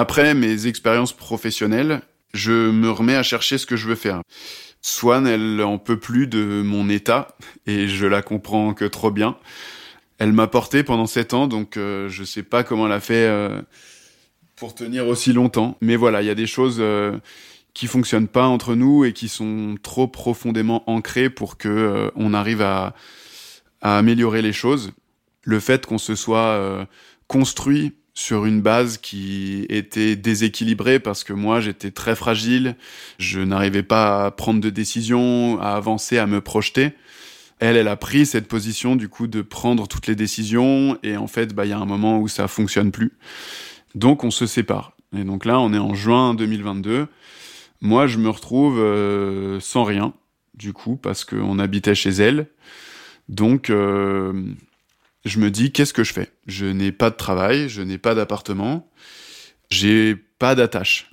Après 0.00 0.32
mes 0.32 0.68
expériences 0.68 1.12
professionnelles, 1.12 2.02
je 2.32 2.52
me 2.52 2.88
remets 2.88 3.16
à 3.16 3.24
chercher 3.24 3.58
ce 3.58 3.66
que 3.66 3.74
je 3.74 3.88
veux 3.88 3.96
faire. 3.96 4.22
Swan, 4.80 5.26
elle 5.26 5.60
en 5.60 5.76
peut 5.78 5.98
plus 5.98 6.28
de 6.28 6.62
mon 6.64 6.88
état, 6.88 7.36
et 7.66 7.88
je 7.88 8.06
la 8.06 8.22
comprends 8.22 8.74
que 8.74 8.84
trop 8.84 9.10
bien. 9.10 9.36
Elle 10.18 10.32
m'a 10.32 10.46
porté 10.46 10.84
pendant 10.84 11.08
sept 11.08 11.34
ans, 11.34 11.48
donc 11.48 11.76
euh, 11.76 12.08
je 12.08 12.22
sais 12.22 12.44
pas 12.44 12.62
comment 12.62 12.86
elle 12.86 12.92
a 12.92 13.00
fait 13.00 13.26
euh, 13.26 13.60
pour 14.54 14.72
tenir 14.72 15.08
aussi 15.08 15.32
longtemps. 15.32 15.76
Mais 15.80 15.96
voilà, 15.96 16.22
il 16.22 16.26
y 16.26 16.30
a 16.30 16.36
des 16.36 16.46
choses 16.46 16.76
euh, 16.78 17.18
qui 17.74 17.88
fonctionnent 17.88 18.28
pas 18.28 18.46
entre 18.46 18.76
nous 18.76 19.04
et 19.04 19.12
qui 19.12 19.28
sont 19.28 19.74
trop 19.82 20.06
profondément 20.06 20.88
ancrées 20.88 21.28
pour 21.28 21.58
que 21.58 22.12
on 22.14 22.34
arrive 22.34 22.62
à, 22.62 22.94
à 23.80 23.98
améliorer 23.98 24.42
les 24.42 24.52
choses. 24.52 24.92
Le 25.42 25.58
fait 25.58 25.86
qu'on 25.86 25.98
se 25.98 26.14
soit 26.14 26.86
construit 27.26 27.94
sur 28.18 28.46
une 28.46 28.60
base 28.60 28.98
qui 28.98 29.64
était 29.68 30.16
déséquilibrée 30.16 30.98
parce 30.98 31.22
que 31.22 31.32
moi 31.32 31.60
j'étais 31.60 31.92
très 31.92 32.16
fragile, 32.16 32.74
je 33.20 33.38
n'arrivais 33.38 33.84
pas 33.84 34.26
à 34.26 34.30
prendre 34.32 34.60
de 34.60 34.70
décisions, 34.70 35.60
à 35.60 35.76
avancer, 35.76 36.18
à 36.18 36.26
me 36.26 36.40
projeter. 36.40 36.94
Elle, 37.60 37.76
elle 37.76 37.86
a 37.86 37.94
pris 37.94 38.26
cette 38.26 38.48
position 38.48 38.96
du 38.96 39.08
coup 39.08 39.28
de 39.28 39.40
prendre 39.40 39.86
toutes 39.86 40.08
les 40.08 40.16
décisions 40.16 40.98
et 41.04 41.16
en 41.16 41.28
fait, 41.28 41.54
bah 41.54 41.64
il 41.64 41.68
y 41.68 41.72
a 41.72 41.78
un 41.78 41.86
moment 41.86 42.18
où 42.18 42.26
ça 42.26 42.48
fonctionne 42.48 42.90
plus. 42.90 43.12
Donc 43.94 44.24
on 44.24 44.32
se 44.32 44.46
sépare. 44.46 44.94
Et 45.16 45.22
donc 45.22 45.44
là, 45.44 45.60
on 45.60 45.72
est 45.72 45.78
en 45.78 45.94
juin 45.94 46.34
2022. 46.34 47.06
Moi, 47.82 48.08
je 48.08 48.18
me 48.18 48.30
retrouve 48.30 48.80
euh, 48.80 49.60
sans 49.60 49.84
rien 49.84 50.12
du 50.54 50.72
coup 50.72 50.96
parce 50.96 51.24
qu'on 51.24 51.60
habitait 51.60 51.94
chez 51.94 52.10
elle. 52.10 52.48
Donc 53.28 53.70
euh, 53.70 54.32
je 55.28 55.38
me 55.38 55.50
dis 55.50 55.72
qu'est-ce 55.72 55.92
que 55.92 56.04
je 56.04 56.12
fais? 56.12 56.30
Je 56.46 56.66
n'ai 56.66 56.92
pas 56.92 57.10
de 57.10 57.16
travail, 57.16 57.68
je 57.68 57.82
n'ai 57.82 57.98
pas 57.98 58.14
d'appartement, 58.14 58.90
j'ai 59.70 60.16
pas 60.38 60.54
d'attache. 60.54 61.10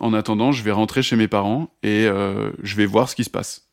En 0.00 0.12
attendant, 0.12 0.52
je 0.52 0.62
vais 0.62 0.72
rentrer 0.72 1.02
chez 1.02 1.16
mes 1.16 1.28
parents 1.28 1.74
et 1.82 2.06
euh, 2.06 2.50
je 2.62 2.76
vais 2.76 2.86
voir 2.86 3.08
ce 3.08 3.16
qui 3.16 3.24
se 3.24 3.30
passe. 3.30 3.68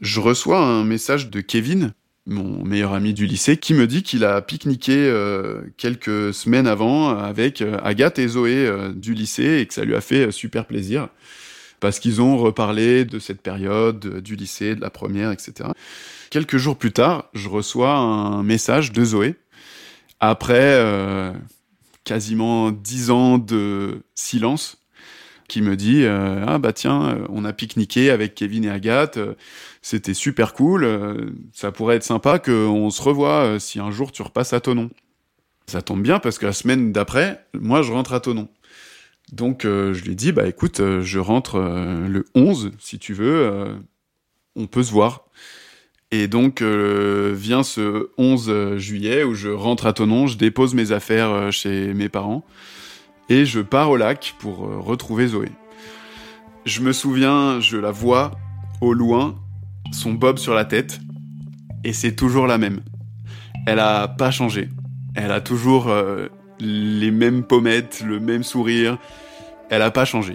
Je 0.00 0.20
reçois 0.20 0.58
un 0.58 0.84
message 0.84 1.30
de 1.30 1.40
Kevin, 1.40 1.92
mon 2.26 2.64
meilleur 2.64 2.92
ami 2.92 3.14
du 3.14 3.26
lycée, 3.26 3.56
qui 3.56 3.74
me 3.74 3.86
dit 3.86 4.02
qu'il 4.02 4.24
a 4.24 4.40
pique-niqué 4.42 4.94
euh, 4.96 5.62
quelques 5.76 6.34
semaines 6.34 6.66
avant 6.66 7.10
avec 7.10 7.62
euh, 7.62 7.78
Agathe 7.82 8.18
et 8.18 8.28
Zoé 8.28 8.68
du 8.94 9.14
lycée 9.14 9.58
et 9.60 9.66
que 9.66 9.74
ça 9.74 9.84
lui 9.84 9.94
a 9.94 10.00
fait 10.00 10.32
super 10.32 10.66
plaisir 10.66 11.08
parce 11.82 11.98
qu'ils 11.98 12.22
ont 12.22 12.38
reparlé 12.38 13.04
de 13.04 13.18
cette 13.18 13.42
période, 13.42 14.20
du 14.20 14.36
lycée, 14.36 14.76
de 14.76 14.80
la 14.80 14.88
première, 14.88 15.32
etc. 15.32 15.70
Quelques 16.30 16.56
jours 16.56 16.76
plus 16.76 16.92
tard, 16.92 17.24
je 17.34 17.48
reçois 17.48 17.96
un 17.96 18.44
message 18.44 18.92
de 18.92 19.02
Zoé. 19.02 19.34
Après 20.20 20.54
euh, 20.76 21.32
quasiment 22.04 22.70
dix 22.70 23.10
ans 23.10 23.36
de 23.36 24.04
silence, 24.14 24.78
qui 25.48 25.60
me 25.60 25.74
dit 25.74 26.04
euh, 26.04 26.44
ah 26.46 26.58
bah 26.58 26.72
tiens 26.72 27.16
euh, 27.16 27.26
on 27.30 27.44
a 27.44 27.52
pique-niqué 27.52 28.10
avec 28.10 28.36
Kevin 28.36 28.64
et 28.64 28.70
Agathe 28.70 29.18
c'était 29.82 30.14
super 30.14 30.54
cool 30.54 31.34
ça 31.52 31.72
pourrait 31.72 31.96
être 31.96 32.04
sympa 32.04 32.38
qu'on 32.38 32.88
se 32.90 33.02
revoie 33.02 33.58
si 33.58 33.80
un 33.80 33.90
jour 33.90 34.12
tu 34.12 34.22
repasses 34.22 34.54
à 34.54 34.60
Tonon 34.60 34.88
ça 35.66 35.82
tombe 35.82 36.00
bien 36.00 36.20
parce 36.20 36.38
que 36.38 36.46
la 36.46 36.54
semaine 36.54 36.92
d'après 36.92 37.44
moi 37.52 37.82
je 37.82 37.92
rentre 37.92 38.14
à 38.14 38.20
Tonon 38.20 38.48
Donc 39.32 39.62
je 39.64 40.02
lui 40.04 40.12
ai 40.12 40.14
dit, 40.14 40.30
bah 40.30 40.46
écoute, 40.46 40.80
je 41.00 41.18
rentre 41.18 41.58
le 41.58 42.24
11, 42.34 42.72
si 42.78 42.98
tu 42.98 43.14
veux, 43.14 43.66
on 44.56 44.66
peut 44.66 44.82
se 44.82 44.92
voir. 44.92 45.24
Et 46.10 46.28
donc 46.28 46.62
vient 46.62 47.62
ce 47.62 48.10
11 48.18 48.76
juillet 48.76 49.24
où 49.24 49.34
je 49.34 49.48
rentre 49.48 49.86
à 49.86 49.94
Tonon, 49.94 50.26
je 50.26 50.36
dépose 50.36 50.74
mes 50.74 50.92
affaires 50.92 51.50
chez 51.50 51.94
mes 51.94 52.10
parents 52.10 52.44
et 53.30 53.46
je 53.46 53.60
pars 53.60 53.90
au 53.90 53.96
lac 53.96 54.34
pour 54.38 54.58
retrouver 54.58 55.28
Zoé. 55.28 55.48
Je 56.64 56.80
me 56.80 56.92
souviens, 56.92 57.58
je 57.60 57.76
la 57.76 57.90
vois 57.90 58.32
au 58.80 58.92
loin, 58.92 59.34
son 59.92 60.12
bob 60.12 60.38
sur 60.38 60.54
la 60.54 60.64
tête, 60.64 61.00
et 61.82 61.92
c'est 61.92 62.14
toujours 62.14 62.46
la 62.46 62.58
même. 62.58 62.80
Elle 63.66 63.78
a 63.78 64.06
pas 64.06 64.30
changé. 64.30 64.68
Elle 65.14 65.32
a 65.32 65.40
toujours 65.40 65.88
euh, 65.88 66.28
les 66.60 67.10
mêmes 67.10 67.42
pommettes, 67.42 68.02
le 68.06 68.20
même 68.20 68.42
sourire. 68.42 68.98
Elle 69.72 69.80
a 69.80 69.90
pas 69.90 70.04
changé. 70.04 70.34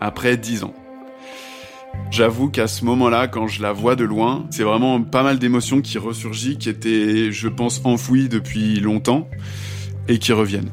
Après 0.00 0.38
dix 0.38 0.64
ans. 0.64 0.72
J'avoue 2.10 2.48
qu'à 2.48 2.66
ce 2.66 2.86
moment-là, 2.86 3.28
quand 3.28 3.46
je 3.46 3.60
la 3.60 3.70
vois 3.70 3.96
de 3.96 4.04
loin, 4.04 4.46
c'est 4.48 4.62
vraiment 4.62 5.02
pas 5.02 5.22
mal 5.22 5.38
d'émotions 5.38 5.82
qui 5.82 5.98
ressurgissent, 5.98 6.56
qui 6.56 6.70
étaient, 6.70 7.30
je 7.30 7.48
pense, 7.48 7.82
enfouies 7.84 8.30
depuis 8.30 8.80
longtemps 8.80 9.28
et 10.08 10.18
qui 10.18 10.32
reviennent. 10.32 10.70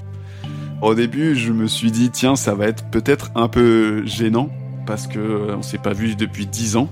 Au 0.82 0.96
début, 0.96 1.36
je 1.36 1.52
me 1.52 1.68
suis 1.68 1.92
dit, 1.92 2.10
tiens, 2.10 2.38
ça 2.38 2.56
va 2.56 2.68
être 2.68 2.90
peut-être 2.90 3.32
un 3.36 3.50
peu 3.50 4.06
gênant 4.06 4.50
parce 4.88 5.08
que 5.08 5.20
euh, 5.20 5.58
on 5.58 5.62
s'est 5.62 5.78
pas 5.78 5.92
vu 5.92 6.16
depuis 6.16 6.48
dix 6.48 6.78
ans. 6.78 6.88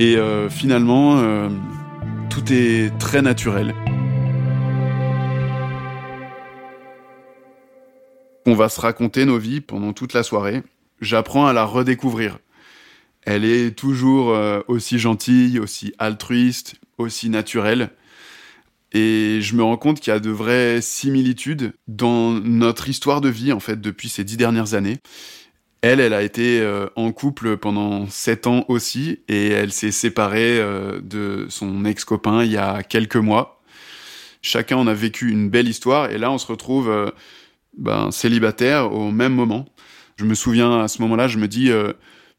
Et 0.00 0.16
euh, 0.16 0.48
finalement, 0.48 1.18
euh, 1.18 1.48
tout 2.28 2.52
est 2.52 2.90
très 2.98 3.22
naturel. 3.22 3.72
On 8.50 8.54
va 8.56 8.68
se 8.68 8.80
raconter 8.80 9.26
nos 9.26 9.38
vies 9.38 9.60
pendant 9.60 9.92
toute 9.92 10.12
la 10.12 10.24
soirée. 10.24 10.64
J'apprends 11.00 11.46
à 11.46 11.52
la 11.52 11.64
redécouvrir. 11.64 12.40
Elle 13.22 13.44
est 13.44 13.78
toujours 13.78 14.36
aussi 14.66 14.98
gentille, 14.98 15.60
aussi 15.60 15.94
altruiste, 16.00 16.74
aussi 16.98 17.30
naturelle. 17.30 17.90
Et 18.90 19.38
je 19.40 19.54
me 19.54 19.62
rends 19.62 19.76
compte 19.76 20.00
qu'il 20.00 20.12
y 20.12 20.16
a 20.16 20.18
de 20.18 20.30
vraies 20.30 20.80
similitudes 20.80 21.74
dans 21.86 22.32
notre 22.32 22.88
histoire 22.88 23.20
de 23.20 23.28
vie, 23.28 23.52
en 23.52 23.60
fait, 23.60 23.80
depuis 23.80 24.08
ces 24.08 24.24
dix 24.24 24.36
dernières 24.36 24.74
années. 24.74 24.98
Elle, 25.80 26.00
elle 26.00 26.12
a 26.12 26.22
été 26.22 26.60
euh, 26.60 26.88
en 26.96 27.12
couple 27.12 27.56
pendant 27.56 28.08
sept 28.08 28.48
ans 28.48 28.64
aussi, 28.66 29.20
et 29.28 29.50
elle 29.50 29.70
s'est 29.70 29.92
séparée 29.92 30.58
euh, 30.58 31.00
de 31.00 31.46
son 31.50 31.84
ex-copain 31.84 32.42
il 32.42 32.50
y 32.50 32.56
a 32.56 32.82
quelques 32.82 33.14
mois. 33.14 33.62
Chacun 34.42 34.76
en 34.76 34.88
a 34.88 34.94
vécu 34.94 35.30
une 35.30 35.50
belle 35.50 35.68
histoire, 35.68 36.10
et 36.10 36.18
là 36.18 36.32
on 36.32 36.38
se 36.38 36.48
retrouve 36.48 36.90
euh, 36.90 37.10
ben, 37.76 38.10
célibataire 38.10 38.92
au 38.92 39.10
même 39.10 39.34
moment. 39.34 39.66
Je 40.16 40.24
me 40.24 40.34
souviens 40.34 40.80
à 40.80 40.88
ce 40.88 41.00
moment-là, 41.02 41.28
je 41.28 41.38
me 41.38 41.48
dis, 41.48 41.70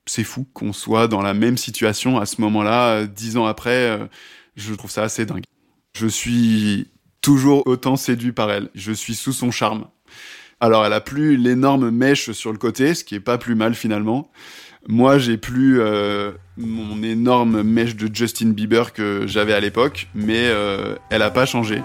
c'est 0.05 0.23
fou 0.23 0.45
qu'on 0.53 0.73
soit 0.73 1.07
dans 1.07 1.21
la 1.21 1.33
même 1.33 1.57
situation 1.57 2.19
à 2.19 2.25
ce 2.25 2.41
moment-là, 2.41 3.05
dix 3.05 3.37
ans 3.37 3.45
après. 3.45 3.99
je 4.55 4.73
trouve 4.75 4.91
ça 4.91 5.03
assez 5.03 5.25
dingue. 5.25 5.43
Je 5.97 6.07
suis 6.07 6.87
toujours 7.21 7.65
autant 7.67 7.95
séduit 7.95 8.31
par 8.31 8.51
elle. 8.51 8.69
Je 8.75 8.91
suis 8.91 9.15
sous 9.15 9.33
son 9.33 9.51
charme. 9.51 9.85
Alors, 10.59 10.85
elle 10.85 10.93
a 10.93 11.01
plus 11.01 11.37
l'énorme 11.37 11.89
mèche 11.89 12.31
sur 12.31 12.51
le 12.51 12.57
côté, 12.57 12.93
ce 12.93 13.03
qui 13.03 13.15
est 13.15 13.19
pas 13.19 13.37
plus 13.37 13.55
mal 13.55 13.73
finalement. 13.73 14.31
Moi, 14.87 15.17
j'ai 15.17 15.37
plus 15.37 15.79
euh, 15.79 16.31
mon 16.57 17.01
énorme 17.03 17.63
mèche 17.63 17.95
de 17.95 18.13
Justin 18.13 18.49
Bieber 18.49 18.93
que 18.93 19.25
j'avais 19.27 19.53
à 19.53 19.59
l'époque, 19.59 20.07
mais 20.13 20.45
euh, 20.45 20.95
elle 21.09 21.21
a 21.23 21.31
pas 21.31 21.45
changé. 21.45 21.81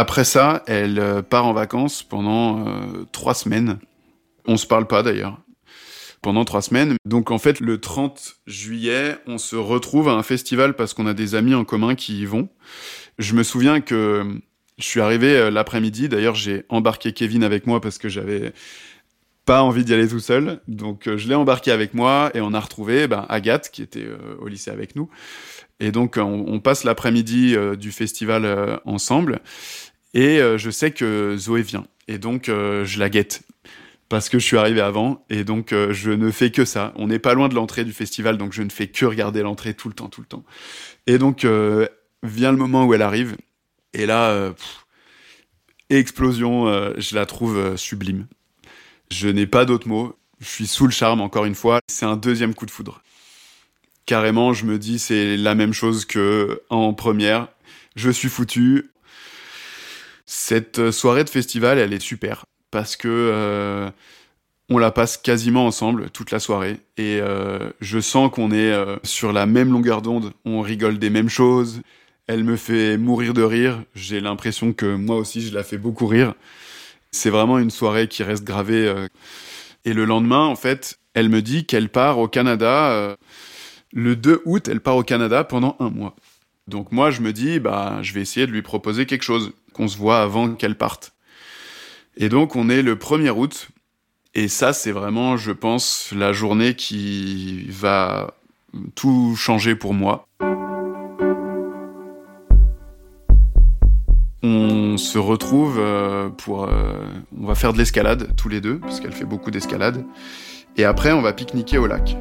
Après 0.00 0.24
ça, 0.24 0.62
elle 0.66 0.98
euh, 0.98 1.20
part 1.20 1.44
en 1.44 1.52
vacances 1.52 2.02
pendant 2.02 2.66
euh, 2.66 3.04
trois 3.12 3.34
semaines. 3.34 3.78
On 4.46 4.56
se 4.56 4.66
parle 4.66 4.86
pas 4.86 5.02
d'ailleurs. 5.02 5.38
Pendant 6.22 6.46
trois 6.46 6.62
semaines. 6.62 6.96
Donc 7.04 7.30
en 7.30 7.36
fait, 7.36 7.60
le 7.60 7.78
30 7.78 8.36
juillet, 8.46 9.18
on 9.26 9.36
se 9.36 9.56
retrouve 9.56 10.08
à 10.08 10.12
un 10.12 10.22
festival 10.22 10.74
parce 10.74 10.94
qu'on 10.94 11.06
a 11.06 11.12
des 11.12 11.34
amis 11.34 11.54
en 11.54 11.66
commun 11.66 11.96
qui 11.96 12.22
y 12.22 12.24
vont. 12.24 12.48
Je 13.18 13.34
me 13.34 13.42
souviens 13.42 13.82
que 13.82 14.40
je 14.78 14.84
suis 14.84 15.02
arrivé 15.02 15.36
euh, 15.36 15.50
l'après-midi. 15.50 16.08
D'ailleurs, 16.08 16.34
j'ai 16.34 16.64
embarqué 16.70 17.12
Kevin 17.12 17.44
avec 17.44 17.66
moi 17.66 17.82
parce 17.82 17.98
que 17.98 18.08
j'avais 18.08 18.54
pas 19.44 19.62
envie 19.62 19.84
d'y 19.84 19.92
aller 19.92 20.08
tout 20.08 20.18
seul. 20.18 20.62
Donc 20.66 21.14
je 21.14 21.28
l'ai 21.28 21.34
embarqué 21.34 21.72
avec 21.72 21.92
moi 21.92 22.30
et 22.32 22.40
on 22.40 22.54
a 22.54 22.60
retrouvé 22.60 23.06
ben, 23.06 23.26
Agathe 23.28 23.68
qui 23.70 23.82
était 23.82 24.08
au 24.40 24.48
lycée 24.48 24.70
avec 24.70 24.96
nous. 24.96 25.10
Et 25.78 25.92
donc 25.92 26.16
on, 26.18 26.44
on 26.46 26.60
passe 26.60 26.84
l'après-midi 26.84 27.56
du 27.78 27.90
festival 27.90 28.80
ensemble. 28.84 29.40
Et 30.14 30.40
euh, 30.40 30.58
je 30.58 30.70
sais 30.70 30.90
que 30.90 31.36
Zoé 31.36 31.62
vient. 31.62 31.86
Et 32.08 32.18
donc, 32.18 32.48
euh, 32.48 32.84
je 32.84 32.98
la 32.98 33.08
guette. 33.08 33.42
Parce 34.08 34.28
que 34.28 34.38
je 34.40 34.44
suis 34.44 34.58
arrivé 34.58 34.80
avant. 34.80 35.24
Et 35.30 35.44
donc, 35.44 35.72
euh, 35.72 35.92
je 35.92 36.10
ne 36.10 36.30
fais 36.30 36.50
que 36.50 36.64
ça. 36.64 36.92
On 36.96 37.06
n'est 37.06 37.20
pas 37.20 37.34
loin 37.34 37.48
de 37.48 37.54
l'entrée 37.54 37.84
du 37.84 37.92
festival. 37.92 38.36
Donc, 38.38 38.52
je 38.52 38.62
ne 38.62 38.70
fais 38.70 38.88
que 38.88 39.04
regarder 39.04 39.42
l'entrée 39.42 39.74
tout 39.74 39.88
le 39.88 39.94
temps, 39.94 40.08
tout 40.08 40.20
le 40.20 40.26
temps. 40.26 40.44
Et 41.06 41.18
donc, 41.18 41.46
vient 42.22 42.50
le 42.50 42.58
moment 42.58 42.86
où 42.86 42.94
elle 42.94 43.02
arrive. 43.02 43.36
Et 43.94 44.06
là, 44.06 44.52
explosion, 45.90 46.66
je 46.98 47.14
la 47.14 47.24
trouve 47.24 47.76
sublime. 47.76 48.26
Je 49.12 49.28
n'ai 49.28 49.46
pas 49.46 49.64
d'autres 49.64 49.88
mots. 49.88 50.16
Je 50.40 50.48
suis 50.48 50.66
sous 50.66 50.86
le 50.86 50.92
charme, 50.92 51.20
encore 51.20 51.44
une 51.44 51.54
fois. 51.54 51.80
C'est 51.88 52.06
un 52.06 52.16
deuxième 52.16 52.54
coup 52.54 52.66
de 52.66 52.70
foudre. 52.72 53.02
Carrément, 54.06 54.52
je 54.52 54.64
me 54.64 54.76
dis, 54.76 54.98
c'est 54.98 55.36
la 55.36 55.54
même 55.54 55.72
chose 55.72 56.04
que 56.04 56.62
en 56.68 56.94
première. 56.94 57.46
Je 57.94 58.10
suis 58.10 58.28
foutu. 58.28 58.90
Cette 60.32 60.78
euh, 60.78 60.92
soirée 60.92 61.24
de 61.24 61.28
festival, 61.28 61.76
elle 61.80 61.92
est 61.92 61.98
super 61.98 62.44
parce 62.70 62.94
que 62.94 63.08
euh, 63.08 63.90
on 64.68 64.78
la 64.78 64.92
passe 64.92 65.16
quasiment 65.16 65.66
ensemble 65.66 66.08
toute 66.10 66.30
la 66.30 66.38
soirée 66.38 66.78
et 66.96 67.18
euh, 67.20 67.72
je 67.80 67.98
sens 67.98 68.30
qu'on 68.30 68.52
est 68.52 68.72
sur 69.02 69.32
la 69.32 69.46
même 69.46 69.72
longueur 69.72 70.02
d'onde, 70.02 70.32
on 70.44 70.60
rigole 70.60 71.00
des 71.00 71.10
mêmes 71.10 71.28
choses. 71.28 71.82
Elle 72.28 72.44
me 72.44 72.54
fait 72.54 72.96
mourir 72.96 73.34
de 73.34 73.42
rire, 73.42 73.82
j'ai 73.96 74.20
l'impression 74.20 74.72
que 74.72 74.94
moi 74.94 75.16
aussi 75.16 75.42
je 75.42 75.52
la 75.52 75.64
fais 75.64 75.78
beaucoup 75.78 76.06
rire. 76.06 76.34
C'est 77.10 77.30
vraiment 77.30 77.58
une 77.58 77.70
soirée 77.70 78.06
qui 78.06 78.22
reste 78.22 78.44
gravée. 78.44 78.94
Et 79.84 79.92
le 79.92 80.04
lendemain, 80.04 80.44
en 80.44 80.54
fait, 80.54 81.00
elle 81.12 81.28
me 81.28 81.42
dit 81.42 81.66
qu'elle 81.66 81.88
part 81.88 82.20
au 82.20 82.28
Canada. 82.28 83.16
le 83.92 84.14
2 84.14 84.42
août, 84.44 84.68
elle 84.68 84.80
part 84.80 84.94
au 84.94 85.02
Canada 85.02 85.42
pendant 85.42 85.74
un 85.80 85.90
mois. 85.90 86.14
Donc 86.68 86.92
moi, 86.92 87.10
je 87.10 87.20
me 87.20 87.32
dis, 87.32 87.58
bah, 87.58 87.98
je 88.02 88.12
vais 88.12 88.20
essayer 88.20 88.46
de 88.46 88.52
lui 88.52 88.62
proposer 88.62 89.04
quelque 89.04 89.24
chose 89.24 89.52
qu'on 89.80 89.88
se 89.88 89.96
voit 89.96 90.20
avant 90.20 90.52
qu'elle 90.52 90.76
parte. 90.76 91.14
Et 92.18 92.28
donc 92.28 92.54
on 92.54 92.68
est 92.68 92.82
le 92.82 92.96
1er 92.96 93.30
août, 93.30 93.68
et 94.34 94.46
ça 94.46 94.74
c'est 94.74 94.92
vraiment, 94.92 95.38
je 95.38 95.52
pense, 95.52 96.12
la 96.14 96.34
journée 96.34 96.74
qui 96.74 97.64
va 97.70 98.34
tout 98.94 99.34
changer 99.36 99.74
pour 99.74 99.94
moi. 99.94 100.26
On 104.42 104.98
se 104.98 105.18
retrouve 105.18 105.78
euh, 105.78 106.28
pour... 106.28 106.64
Euh, 106.64 106.92
on 107.40 107.46
va 107.46 107.54
faire 107.54 107.72
de 107.72 107.78
l'escalade 107.78 108.36
tous 108.36 108.50
les 108.50 108.60
deux, 108.60 108.78
parce 108.80 109.00
qu'elle 109.00 109.12
fait 109.12 109.24
beaucoup 109.24 109.50
d'escalade. 109.50 110.04
Et 110.76 110.84
après 110.84 111.12
on 111.12 111.22
va 111.22 111.32
pique-niquer 111.32 111.78
au 111.78 111.86
lac. 111.86 112.18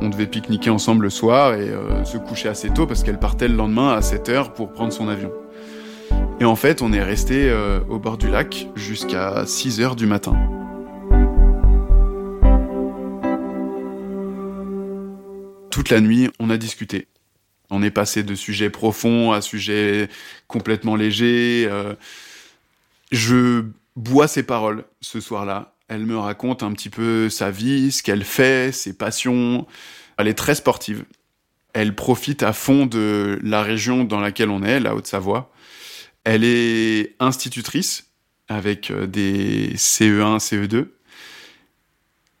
On 0.00 0.08
devait 0.08 0.26
pique-niquer 0.26 0.70
ensemble 0.70 1.04
le 1.04 1.10
soir 1.10 1.52
et 1.52 1.68
euh, 1.68 2.02
se 2.04 2.16
coucher 2.16 2.48
assez 2.48 2.70
tôt 2.70 2.86
parce 2.86 3.02
qu'elle 3.02 3.18
partait 3.18 3.48
le 3.48 3.56
lendemain 3.56 3.92
à 3.92 4.00
7h 4.00 4.52
pour 4.54 4.72
prendre 4.72 4.92
son 4.92 5.08
avion. 5.08 5.30
Et 6.38 6.44
en 6.44 6.54
fait, 6.54 6.82
on 6.82 6.92
est 6.92 7.02
resté 7.02 7.48
euh, 7.48 7.80
au 7.88 7.98
bord 7.98 8.18
du 8.18 8.28
lac 8.28 8.68
jusqu'à 8.76 9.46
6 9.46 9.80
heures 9.80 9.96
du 9.96 10.06
matin. 10.06 10.34
Toute 15.70 15.88
la 15.88 16.02
nuit, 16.02 16.28
on 16.38 16.50
a 16.50 16.58
discuté. 16.58 17.08
On 17.70 17.82
est 17.82 17.90
passé 17.90 18.22
de 18.22 18.34
sujets 18.34 18.68
profonds 18.68 19.32
à 19.32 19.40
sujets 19.40 20.10
complètement 20.46 20.94
légers. 20.94 21.66
Euh. 21.70 21.94
je 23.10 23.64
bois 23.96 24.28
ses 24.28 24.42
paroles 24.42 24.84
ce 25.00 25.20
soir-là. 25.20 25.72
Elle 25.88 26.04
me 26.04 26.18
raconte 26.18 26.62
un 26.62 26.72
petit 26.72 26.90
peu 26.90 27.30
sa 27.30 27.50
vie, 27.50 27.90
ce 27.92 28.02
qu'elle 28.02 28.24
fait, 28.24 28.74
ses 28.74 28.92
passions. 28.92 29.66
Elle 30.18 30.28
est 30.28 30.34
très 30.34 30.54
sportive. 30.54 31.04
Elle 31.72 31.94
profite 31.94 32.42
à 32.42 32.52
fond 32.52 32.84
de 32.84 33.38
la 33.42 33.62
région 33.62 34.04
dans 34.04 34.20
laquelle 34.20 34.50
on 34.50 34.62
est, 34.62 34.80
la 34.80 34.94
Haute-Savoie. 34.94 35.50
Elle 36.26 36.42
est 36.42 37.14
institutrice 37.20 38.10
avec 38.48 38.90
euh, 38.90 39.06
des 39.06 39.74
CE1, 39.76 40.40
CE2. 40.40 40.88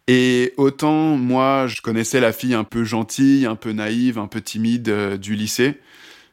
Et 0.08 0.54
autant 0.56 1.16
moi, 1.16 1.68
je 1.68 1.80
connaissais 1.82 2.18
la 2.18 2.32
fille 2.32 2.54
un 2.54 2.64
peu 2.64 2.82
gentille, 2.82 3.46
un 3.46 3.54
peu 3.54 3.70
naïve, 3.70 4.18
un 4.18 4.26
peu 4.26 4.40
timide 4.40 4.88
euh, 4.88 5.16
du 5.16 5.36
lycée, 5.36 5.80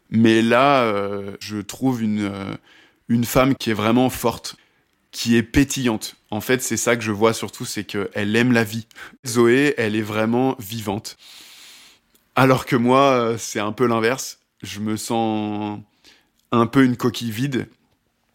mais 0.09 0.41
là, 0.41 0.81
euh, 0.81 1.37
je 1.39 1.59
trouve 1.59 2.01
une, 2.01 2.31
une 3.07 3.23
femme 3.23 3.53
qui 3.53 3.69
est 3.69 3.75
vraiment 3.75 4.09
forte, 4.09 4.55
qui 5.11 5.35
est 5.35 5.43
pétillante. 5.43 6.15
En 6.31 6.41
fait, 6.41 6.59
c'est 6.63 6.75
ça 6.75 6.95
que 6.95 7.03
je 7.03 7.11
vois 7.11 7.35
surtout, 7.35 7.65
c'est 7.65 7.83
qu'elle 7.83 8.35
aime 8.35 8.51
la 8.51 8.63
vie. 8.63 8.87
Zoé, 9.27 9.75
elle 9.77 9.95
est 9.95 10.01
vraiment 10.01 10.55
vivante. 10.57 11.17
Alors 12.35 12.65
que 12.65 12.75
moi, 12.75 13.35
c'est 13.37 13.59
un 13.59 13.73
peu 13.73 13.85
l'inverse. 13.85 14.39
Je 14.63 14.79
me 14.79 14.97
sens 14.97 15.79
un 16.53 16.67
peu 16.67 16.85
une 16.85 16.95
coquille 16.95 17.31
vide. 17.31 17.67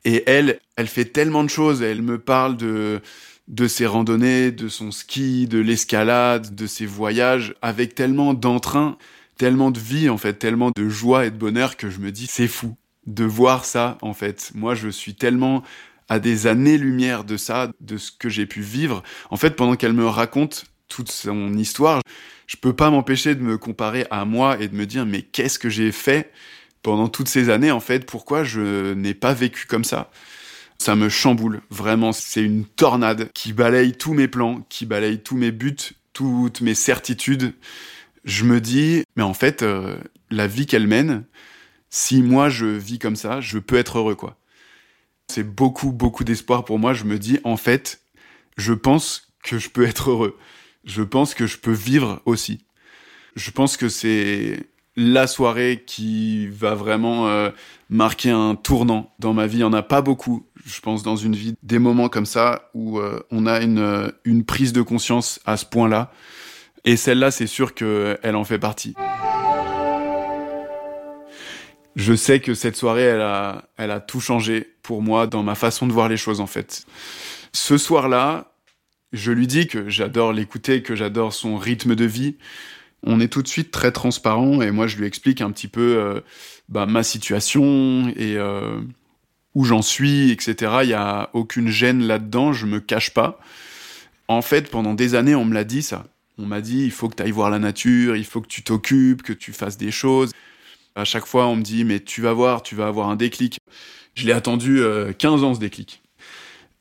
Et 0.04 0.24
elle, 0.26 0.60
elle 0.76 0.88
fait 0.88 1.06
tellement 1.06 1.44
de 1.44 1.50
choses. 1.50 1.82
Elle 1.82 2.02
me 2.02 2.18
parle 2.18 2.56
de, 2.56 3.00
de 3.46 3.68
ses 3.68 3.86
randonnées, 3.86 4.50
de 4.50 4.68
son 4.68 4.90
ski, 4.90 5.46
de 5.46 5.58
l'escalade, 5.58 6.54
de 6.54 6.66
ses 6.66 6.86
voyages, 6.86 7.54
avec 7.62 7.94
tellement 7.94 8.34
d'entrain, 8.34 8.98
tellement 9.38 9.70
de 9.70 9.78
vie, 9.78 10.08
en 10.08 10.18
fait, 10.18 10.34
tellement 10.34 10.72
de 10.74 10.88
joie 10.88 11.26
et 11.26 11.30
de 11.30 11.36
bonheur 11.36 11.76
que 11.76 11.90
je 11.90 12.00
me 12.00 12.10
dis, 12.10 12.26
c'est 12.26 12.48
fou 12.48 12.76
de 13.06 13.24
voir 13.24 13.64
ça, 13.64 13.96
en 14.02 14.12
fait. 14.12 14.50
Moi, 14.54 14.74
je 14.74 14.88
suis 14.88 15.14
tellement 15.14 15.62
à 16.08 16.18
des 16.18 16.46
années-lumière 16.46 17.24
de 17.24 17.36
ça, 17.36 17.70
de 17.80 17.96
ce 17.96 18.10
que 18.10 18.28
j'ai 18.28 18.46
pu 18.46 18.60
vivre. 18.60 19.02
En 19.30 19.36
fait, 19.36 19.50
pendant 19.56 19.76
qu'elle 19.76 19.92
me 19.92 20.06
raconte 20.06 20.64
toute 20.88 21.10
son 21.10 21.54
histoire, 21.54 22.00
je 22.46 22.56
peux 22.56 22.72
pas 22.72 22.90
m'empêcher 22.90 23.34
de 23.34 23.42
me 23.42 23.58
comparer 23.58 24.06
à 24.10 24.24
moi 24.24 24.60
et 24.60 24.68
de 24.68 24.74
me 24.74 24.86
dire, 24.86 25.06
mais 25.06 25.22
qu'est-ce 25.22 25.58
que 25.58 25.68
j'ai 25.68 25.92
fait 25.92 26.32
pendant 26.82 27.08
toutes 27.08 27.28
ces 27.28 27.50
années, 27.50 27.70
en 27.70 27.80
fait? 27.80 28.06
Pourquoi 28.06 28.44
je 28.44 28.94
n'ai 28.94 29.14
pas 29.14 29.34
vécu 29.34 29.66
comme 29.66 29.84
ça? 29.84 30.10
ça 30.78 30.94
me 30.96 31.08
chamboule. 31.08 31.60
Vraiment, 31.70 32.12
c'est 32.12 32.42
une 32.42 32.64
tornade 32.64 33.30
qui 33.34 33.52
balaye 33.52 33.92
tous 33.92 34.14
mes 34.14 34.28
plans, 34.28 34.64
qui 34.68 34.86
balaye 34.86 35.20
tous 35.20 35.36
mes 35.36 35.50
buts, 35.50 35.76
toutes 36.12 36.60
mes 36.60 36.74
certitudes. 36.74 37.54
Je 38.24 38.44
me 38.44 38.60
dis, 38.60 39.04
mais 39.16 39.22
en 39.22 39.34
fait, 39.34 39.62
euh, 39.62 39.98
la 40.30 40.46
vie 40.46 40.66
qu'elle 40.66 40.86
mène, 40.86 41.24
si 41.90 42.22
moi 42.22 42.48
je 42.48 42.66
vis 42.66 42.98
comme 42.98 43.16
ça, 43.16 43.40
je 43.40 43.58
peux 43.58 43.76
être 43.76 43.98
heureux, 43.98 44.14
quoi. 44.14 44.38
C'est 45.30 45.44
beaucoup, 45.44 45.92
beaucoup 45.92 46.24
d'espoir 46.24 46.64
pour 46.64 46.78
moi. 46.78 46.94
Je 46.94 47.04
me 47.04 47.18
dis, 47.18 47.38
en 47.44 47.56
fait, 47.56 48.00
je 48.56 48.72
pense 48.72 49.32
que 49.42 49.58
je 49.58 49.68
peux 49.68 49.84
être 49.84 50.10
heureux. 50.10 50.38
Je 50.84 51.02
pense 51.02 51.34
que 51.34 51.46
je 51.46 51.58
peux 51.58 51.72
vivre 51.72 52.22
aussi. 52.24 52.64
Je 53.36 53.50
pense 53.50 53.76
que 53.76 53.88
c'est 53.88 54.66
la 55.00 55.28
soirée 55.28 55.84
qui 55.86 56.48
va 56.48 56.74
vraiment 56.74 57.28
euh, 57.28 57.50
marquer 57.88 58.30
un 58.30 58.56
tournant 58.56 59.14
dans 59.20 59.32
ma 59.32 59.46
vie. 59.46 59.58
Il 59.58 59.60
n'y 59.60 59.64
en 59.64 59.72
a 59.72 59.82
pas 59.82 60.02
beaucoup 60.02 60.44
je 60.66 60.80
pense, 60.80 61.04
dans 61.04 61.14
une 61.16 61.36
vie, 61.36 61.54
des 61.62 61.78
moments 61.78 62.08
comme 62.08 62.26
ça 62.26 62.68
où 62.74 62.98
euh, 62.98 63.20
on 63.30 63.46
a 63.46 63.62
une, 63.62 63.78
euh, 63.78 64.10
une 64.24 64.44
prise 64.44 64.72
de 64.72 64.82
conscience 64.82 65.40
à 65.46 65.56
ce 65.56 65.64
point-là. 65.64 66.12
Et 66.84 66.96
celle-là, 66.96 67.30
c'est 67.30 67.46
sûr 67.46 67.74
qu'elle 67.74 68.34
en 68.34 68.44
fait 68.44 68.58
partie. 68.58 68.94
Je 71.96 72.14
sais 72.14 72.40
que 72.40 72.54
cette 72.54 72.76
soirée, 72.76 73.04
elle 73.04 73.90
a 73.90 74.00
tout 74.00 74.20
changé 74.20 74.74
pour 74.82 75.00
moi 75.00 75.26
dans 75.26 75.42
ma 75.42 75.54
façon 75.54 75.86
de 75.86 75.92
voir 75.92 76.08
les 76.08 76.16
choses, 76.16 76.40
en 76.40 76.46
fait. 76.46 76.86
Ce 77.52 77.78
soir-là, 77.78 78.52
je 79.12 79.32
lui 79.32 79.46
dis 79.46 79.66
que 79.66 79.88
j'adore 79.88 80.32
l'écouter, 80.32 80.82
que 80.82 80.94
j'adore 80.94 81.32
son 81.32 81.56
rythme 81.56 81.94
de 81.94 82.04
vie. 82.04 82.36
On 83.04 83.20
est 83.20 83.28
tout 83.28 83.42
de 83.42 83.48
suite 83.48 83.70
très 83.70 83.92
transparent 83.92 84.60
et 84.60 84.70
moi, 84.70 84.86
je 84.86 84.96
lui 84.96 85.06
explique 85.06 85.40
un 85.40 85.50
petit 85.50 85.68
peu 85.68 85.96
euh, 85.98 86.20
bah, 86.68 86.86
ma 86.86 87.02
situation 87.02 88.12
et 88.16 88.36
où 89.54 89.64
j'en 89.64 89.82
suis, 89.82 90.30
etc. 90.30 90.78
Il 90.82 90.88
y 90.90 90.94
a 90.94 91.30
aucune 91.32 91.68
gêne 91.68 92.02
là-dedans, 92.02 92.52
je 92.52 92.66
me 92.66 92.80
cache 92.80 93.12
pas. 93.12 93.40
En 94.28 94.42
fait, 94.42 94.70
pendant 94.70 94.94
des 94.94 95.14
années, 95.14 95.34
on 95.34 95.44
me 95.44 95.54
l'a 95.54 95.64
dit 95.64 95.82
ça. 95.82 96.04
On 96.38 96.46
m'a 96.46 96.60
dit, 96.60 96.84
il 96.84 96.92
faut 96.92 97.08
que 97.08 97.16
tu 97.16 97.22
ailles 97.22 97.32
voir 97.32 97.50
la 97.50 97.58
nature, 97.58 98.14
il 98.14 98.24
faut 98.24 98.40
que 98.40 98.46
tu 98.46 98.62
t'occupes, 98.62 99.22
que 99.22 99.32
tu 99.32 99.52
fasses 99.52 99.76
des 99.76 99.90
choses. 99.90 100.32
À 100.94 101.04
chaque 101.04 101.26
fois, 101.26 101.46
on 101.46 101.56
me 101.56 101.62
dit, 101.62 101.84
mais 101.84 102.00
tu 102.00 102.22
vas 102.22 102.32
voir, 102.32 102.62
tu 102.62 102.74
vas 102.76 102.86
avoir 102.86 103.08
un 103.08 103.16
déclic. 103.16 103.58
Je 104.14 104.26
l'ai 104.26 104.32
attendu 104.32 104.80
15 105.18 105.42
euh, 105.42 105.46
ans, 105.46 105.54
ce 105.54 105.60
déclic. 105.60 106.02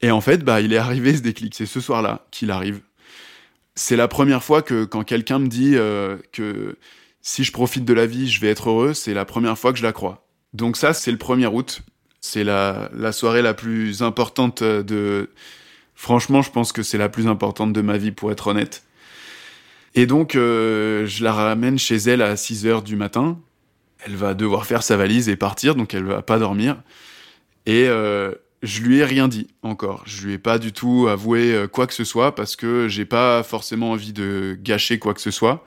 Et 0.02 0.12
en 0.12 0.22
fait, 0.22 0.44
bah, 0.44 0.62
il 0.62 0.74
est 0.74 0.78
arrivé 0.78 1.16
ce 1.16 1.22
déclic. 1.22 1.56
C'est 1.56 1.66
ce 1.66 1.80
soir-là 1.80 2.26
qu'il 2.32 2.52
arrive. 2.52 2.82
C'est 3.78 3.96
la 3.96 4.08
première 4.08 4.44
fois 4.44 4.63
que 4.63 4.86
quand 4.86 5.04
quelqu'un 5.04 5.38
me 5.38 5.48
dit 5.48 5.74
euh, 5.76 6.18
que 6.32 6.78
si 7.22 7.44
je 7.44 7.52
profite 7.52 7.86
de 7.86 7.94
la 7.94 8.08
vie, 8.08 8.28
je 8.28 8.42
vais 8.42 8.48
être 8.48 8.70
heureux, 8.72 8.96
c'est 8.96 9.13
la 9.13 9.24
première 9.24 9.56
fois 9.56 9.72
que 9.72 9.78
je 9.78 9.84
la 9.84 9.94
crois. 9.94 10.26
Donc 10.54 10.78
ça, 10.78 10.94
c'est 10.94 11.12
le 11.12 11.18
1er 11.18 11.46
août. 11.46 11.84
C'est 12.20 12.44
la, 12.44 12.90
soirée 13.12 13.44
la 13.44 13.54
plus 13.54 14.02
importante 14.02 14.63
de... 14.63 15.30
Franchement, 15.94 16.42
je 16.42 16.50
pense 16.50 16.72
que 16.72 16.82
c'est 16.82 16.98
la 16.98 17.08
plus 17.08 17.28
importante 17.28 17.72
de 17.72 17.82
ma 17.82 17.98
vie, 17.98 18.12
pour 18.12 18.32
être 18.32 18.48
honnête. 18.48 18.84
Et 19.94 20.08
donc, 20.08 20.34
euh, 20.34 21.06
je 21.06 21.24
la 21.24 21.34
ramène 21.34 21.78
chez 21.78 21.98
elle 21.98 22.24
à 22.24 22.36
6 22.36 22.66
heures 22.66 22.82
du 22.82 22.96
matin. 22.96 23.38
Elle 24.00 24.16
va 24.16 24.34
devoir 24.34 24.66
faire 24.66 24.82
sa 24.82 24.98
valise 24.98 25.30
et 25.30 25.36
partir, 25.36 25.76
donc 25.76 25.94
elle 25.94 26.04
va 26.04 26.24
pas 26.24 26.40
dormir. 26.40 26.82
Et 27.68 27.86
euh, 27.88 28.32
je 28.63 28.82
lui 28.82 28.98
ai 28.98 29.06
rien 29.06 29.28
dit 29.28 29.48
encore. 29.62 30.04
Je 30.06 30.26
lui 30.26 30.34
ai 30.34 30.38
pas 30.38 30.58
du 30.60 30.72
tout 30.72 31.08
avoué 31.10 31.54
euh, 31.54 31.67
quoi 31.67 31.88
que 31.88 31.93
ce 31.93 32.04
soit 32.04 32.36
parce 32.36 32.56
que 32.56 32.88
j'ai 32.88 33.06
pas 33.06 33.43
forcément 33.43 33.91
envie 33.91 34.13
de 34.13 34.58
gâcher 34.62 35.00
quoi 35.00 35.13
que 35.13 35.22
ce 35.22 35.32
soit 35.32 35.65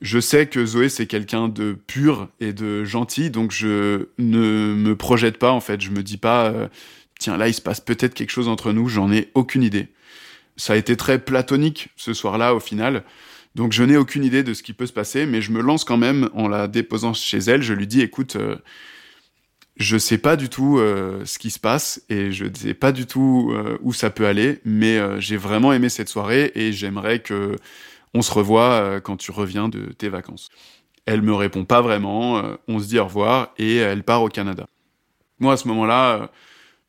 je 0.00 0.18
sais 0.18 0.46
que 0.46 0.66
Zoé 0.66 0.88
c'est 0.88 1.06
quelqu'un 1.06 1.48
de 1.48 1.72
pur 1.86 2.28
et 2.38 2.52
de 2.52 2.84
gentil, 2.84 3.30
donc 3.30 3.52
je 3.52 4.08
ne 4.18 4.74
me 4.74 4.96
projette 4.96 5.38
pas 5.38 5.50
en 5.50 5.60
fait. 5.60 5.80
Je 5.80 5.90
me 5.90 6.02
dis 6.02 6.18
pas, 6.18 6.46
euh, 6.50 6.68
tiens 7.18 7.36
là 7.38 7.48
il 7.48 7.54
se 7.54 7.62
passe 7.62 7.80
peut-être 7.80 8.12
quelque 8.12 8.30
chose 8.30 8.48
entre 8.48 8.72
nous, 8.72 8.88
j'en 8.88 9.10
ai 9.10 9.30
aucune 9.34 9.62
idée. 9.62 9.88
Ça 10.56 10.74
a 10.74 10.76
été 10.76 10.96
très 10.96 11.18
platonique 11.18 11.88
ce 11.96 12.12
soir-là 12.12 12.54
au 12.54 12.60
final, 12.60 13.02
donc 13.54 13.72
je 13.72 13.82
n'ai 13.82 13.96
aucune 13.96 14.24
idée 14.24 14.42
de 14.42 14.52
ce 14.52 14.62
qui 14.62 14.72
peut 14.72 14.86
se 14.86 14.92
passer, 14.92 15.26
mais 15.26 15.40
je 15.40 15.52
me 15.52 15.62
lance 15.62 15.84
quand 15.84 15.96
même 15.96 16.28
en 16.34 16.48
la 16.48 16.68
déposant 16.68 17.14
chez 17.14 17.38
elle. 17.38 17.62
Je 17.62 17.72
lui 17.72 17.86
dis, 17.86 18.00
écoute, 18.00 18.36
euh, 18.36 18.56
je 19.76 19.98
sais 19.98 20.18
pas 20.18 20.36
du 20.36 20.48
tout 20.48 20.78
euh, 20.78 21.24
ce 21.24 21.38
qui 21.38 21.50
se 21.50 21.58
passe 21.58 22.02
et 22.08 22.30
je 22.32 22.44
ne 22.44 22.54
sais 22.54 22.74
pas 22.74 22.92
du 22.92 23.06
tout 23.06 23.54
où 23.82 23.92
ça 23.92 24.10
peut 24.10 24.26
aller, 24.26 24.60
mais 24.64 24.98
j'ai 25.20 25.36
vraiment 25.36 25.72
aimé 25.72 25.88
cette 25.88 26.08
soirée 26.08 26.52
et 26.54 26.72
j'aimerais 26.72 27.20
que 27.20 27.56
on 28.14 28.22
se 28.22 28.32
revoit 28.32 28.72
euh, 28.72 29.00
quand 29.00 29.16
tu 29.16 29.32
reviens 29.32 29.68
de 29.68 29.86
tes 29.86 30.08
vacances. 30.08 30.48
Elle 31.04 31.20
me 31.20 31.34
répond 31.34 31.64
pas 31.64 31.82
vraiment, 31.82 32.38
euh, 32.38 32.54
on 32.68 32.78
se 32.78 32.86
dit 32.86 32.98
au 32.98 33.04
revoir 33.04 33.52
et 33.58 33.76
elle 33.76 34.04
part 34.04 34.22
au 34.22 34.28
Canada. 34.28 34.66
Moi 35.40 35.52
à 35.52 35.56
ce 35.56 35.68
moment-là, 35.68 36.14
euh, 36.14 36.26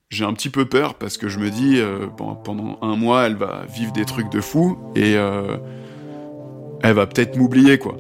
j'ai 0.10 0.24
un 0.24 0.34
petit 0.34 0.50
peu 0.50 0.66
peur 0.66 0.94
parce 0.94 1.18
que 1.18 1.28
je 1.28 1.40
me 1.40 1.50
dis 1.50 1.82
pendant 2.16 2.78
un 2.84 2.96
mois 2.96 3.24
elle 3.26 3.36
va 3.36 3.66
vivre 3.68 3.92
des 3.92 4.06
trucs 4.06 4.30
de 4.30 4.40
fou 4.40 4.78
et 4.96 5.14
elle 5.14 6.94
va 6.94 7.08
peut-être 7.08 7.36
m'oublier 7.36 7.80
quoi. 7.80 7.98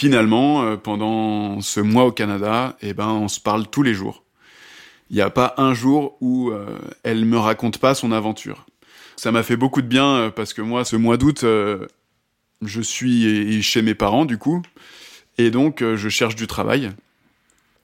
Finalement, 0.00 0.62
euh, 0.62 0.76
pendant 0.78 1.60
ce 1.60 1.78
mois 1.78 2.06
au 2.06 2.10
Canada, 2.10 2.74
eh 2.80 2.94
ben, 2.94 3.08
on 3.08 3.28
se 3.28 3.38
parle 3.38 3.68
tous 3.68 3.82
les 3.82 3.92
jours. 3.92 4.24
Il 5.10 5.16
n'y 5.16 5.20
a 5.20 5.28
pas 5.28 5.52
un 5.58 5.74
jour 5.74 6.16
où 6.22 6.48
euh, 6.48 6.78
elle 7.02 7.26
me 7.26 7.36
raconte 7.36 7.76
pas 7.76 7.94
son 7.94 8.10
aventure. 8.10 8.64
Ça 9.16 9.30
m'a 9.30 9.42
fait 9.42 9.58
beaucoup 9.58 9.82
de 9.82 9.86
bien 9.86 10.06
euh, 10.06 10.30
parce 10.30 10.54
que 10.54 10.62
moi, 10.62 10.86
ce 10.86 10.96
mois 10.96 11.18
d'août, 11.18 11.44
je 11.44 12.80
suis 12.80 13.62
chez 13.62 13.82
mes 13.82 13.94
parents 13.94 14.24
du 14.24 14.38
coup, 14.38 14.62
et 15.36 15.50
donc 15.50 15.84
je 15.84 16.08
cherche 16.08 16.34
du 16.34 16.46
travail. 16.46 16.92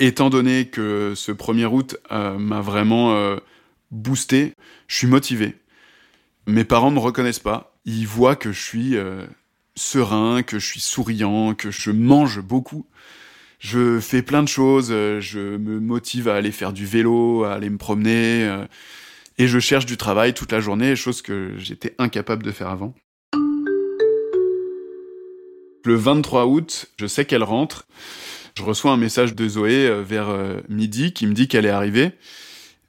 Étant 0.00 0.30
donné 0.30 0.68
que 0.68 1.12
ce 1.14 1.32
1er 1.32 1.66
août 1.66 1.98
m'a 2.10 2.62
vraiment 2.62 3.36
boosté, 3.90 4.54
je 4.88 4.96
suis 4.96 5.06
motivé. 5.06 5.54
Mes 6.46 6.64
parents 6.64 6.90
me 6.90 6.98
reconnaissent 6.98 7.40
pas. 7.40 7.76
Ils 7.84 8.06
voient 8.06 8.36
que 8.36 8.52
je 8.52 8.62
suis 8.62 8.96
serein, 9.76 10.42
que 10.42 10.58
je 10.58 10.66
suis 10.66 10.80
souriant, 10.80 11.54
que 11.54 11.70
je 11.70 11.90
mange 11.90 12.40
beaucoup. 12.40 12.86
Je 13.58 14.00
fais 14.00 14.22
plein 14.22 14.42
de 14.42 14.48
choses, 14.48 14.88
euh, 14.90 15.20
je 15.20 15.56
me 15.56 15.80
motive 15.80 16.28
à 16.28 16.34
aller 16.34 16.52
faire 16.52 16.72
du 16.72 16.86
vélo, 16.86 17.44
à 17.44 17.54
aller 17.54 17.70
me 17.70 17.78
promener, 17.78 18.44
euh, 18.44 18.66
et 19.38 19.48
je 19.48 19.58
cherche 19.58 19.86
du 19.86 19.96
travail 19.96 20.34
toute 20.34 20.52
la 20.52 20.60
journée, 20.60 20.94
chose 20.96 21.22
que 21.22 21.54
j'étais 21.56 21.94
incapable 21.98 22.42
de 22.42 22.52
faire 22.52 22.68
avant. 22.68 22.94
Le 25.84 25.94
23 25.94 26.46
août, 26.46 26.86
je 26.98 27.06
sais 27.06 27.24
qu'elle 27.24 27.44
rentre. 27.44 27.86
Je 28.56 28.62
reçois 28.62 28.90
un 28.90 28.96
message 28.96 29.34
de 29.34 29.48
Zoé 29.48 29.86
euh, 29.86 30.02
vers 30.02 30.28
midi 30.68 31.12
qui 31.12 31.26
me 31.26 31.32
dit 31.32 31.48
qu'elle 31.48 31.66
est 31.66 31.70
arrivée 31.70 32.12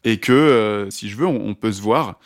et 0.03 0.19
que 0.19 0.87
si 0.89 1.09
je 1.09 1.17
veux, 1.17 1.27
on 1.27 1.53
peut 1.53 1.71
se 1.71 1.81
voir. 1.81 2.19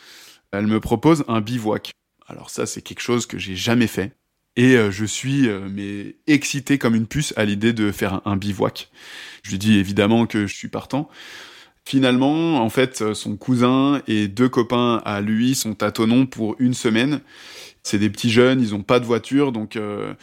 Elle 0.52 0.66
me 0.66 0.80
propose 0.80 1.24
un 1.28 1.40
bivouac. 1.40 1.90
Alors 2.26 2.50
ça, 2.50 2.66
c'est 2.66 2.82
quelque 2.82 3.00
chose 3.00 3.26
que 3.26 3.38
j'ai 3.38 3.56
jamais 3.56 3.86
fait. 3.86 4.12
Et 4.56 4.76
euh, 4.76 4.90
je 4.90 5.04
suis 5.04 5.48
euh, 5.48 5.68
mais 5.70 6.16
excité 6.26 6.78
comme 6.78 6.94
une 6.94 7.06
puce 7.06 7.32
à 7.36 7.44
l'idée 7.44 7.72
de 7.72 7.90
faire 7.90 8.20
un, 8.24 8.36
bivouac. 8.36 8.90
Je 9.42 9.50
lui 9.50 9.58
dis 9.58 9.78
évidemment 9.78 10.26
que 10.26 10.46
je 10.46 10.54
suis 10.54 10.68
partant. 10.68 11.08
Finalement, 11.84 12.62
en 12.62 12.70
fait, 12.70 13.12
son 13.12 13.36
cousin 13.36 14.02
et 14.06 14.28
deux 14.28 14.48
copains 14.48 15.02
à 15.04 15.20
lui 15.20 15.56
sont 15.56 15.82
à 15.82 15.90
Tonon 15.90 16.26
pour 16.26 16.54
une 16.60 16.74
semaine. 16.74 17.20
C'est 17.82 17.98
des 17.98 18.10
petits 18.10 18.30
jeunes, 18.30 18.60
ils 18.60 18.74
ont 18.74 18.82
pas 18.82 19.00
de 19.00 19.04
voiture, 19.04 19.50
donc 19.50 19.76
euh, 19.76 20.14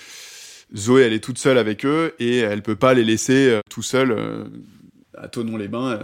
Zoé, 0.75 1.03
elle 1.03 1.13
est 1.13 1.23
toute 1.23 1.37
seule 1.37 1.57
avec 1.57 1.85
eux 1.85 2.15
et 2.19 2.37
elle 2.37 2.61
peut 2.61 2.75
pas 2.75 2.93
les 2.93 3.03
laisser 3.03 3.49
euh, 3.49 3.59
tout 3.69 3.81
seuls 3.81 4.11
euh, 4.11 4.45
à 5.17 5.27
Tonon-les-Bains. 5.27 5.99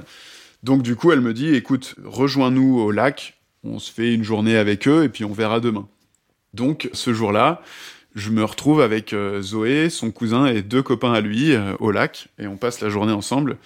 Donc 0.63 0.81
du 0.81 0.95
coup, 0.95 1.11
elle 1.11 1.21
me 1.21 1.33
dit, 1.33 1.55
écoute, 1.55 1.95
rejoins-nous 2.03 2.79
au 2.79 2.91
lac, 2.91 3.39
on 3.63 3.79
se 3.79 3.91
fait 3.91 4.13
une 4.13 4.23
journée 4.23 4.57
avec 4.57 4.87
eux 4.87 5.03
et 5.03 5.09
puis 5.09 5.23
on 5.23 5.31
verra 5.31 5.59
demain. 5.59 5.87
Donc 6.53 6.89
ce 6.93 7.13
jour-là, 7.13 7.61
je 8.15 8.29
me 8.29 8.43
retrouve 8.43 8.81
avec 8.81 9.13
Zoé, 9.41 9.89
son 9.89 10.09
cousin 10.11 10.45
et 10.45 10.61
deux 10.61 10.81
copains 10.81 11.13
à 11.13 11.21
lui 11.21 11.53
au 11.79 11.91
lac 11.91 12.29
et 12.39 12.47
on 12.47 12.57
passe 12.57 12.81
la 12.81 12.89
journée 12.89 13.11
ensemble 13.11 13.57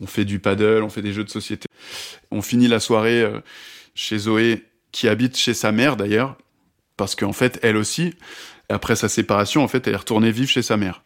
on 0.00 0.06
fait 0.06 0.24
du 0.24 0.38
paddle, 0.38 0.82
on 0.82 0.88
fait 0.88 1.02
des 1.02 1.12
jeux 1.12 1.24
de 1.24 1.30
société. 1.30 1.68
On 2.30 2.42
finit 2.42 2.68
la 2.68 2.80
soirée 2.80 3.22
euh, 3.22 3.40
chez 3.94 4.18
Zoé, 4.18 4.64
qui 4.90 5.08
habite 5.08 5.36
chez 5.36 5.54
sa 5.54 5.72
mère 5.72 5.96
d'ailleurs, 5.96 6.36
parce 6.96 7.14
qu'en 7.14 7.32
fait, 7.32 7.58
elle 7.62 7.76
aussi, 7.76 8.14
après 8.68 8.96
sa 8.96 9.08
séparation, 9.08 9.62
en 9.62 9.68
fait, 9.68 9.86
elle 9.86 9.94
est 9.94 9.98
retournée 9.98 10.30
vivre 10.30 10.50
chez 10.50 10.62
sa 10.62 10.76
mère. 10.76 11.04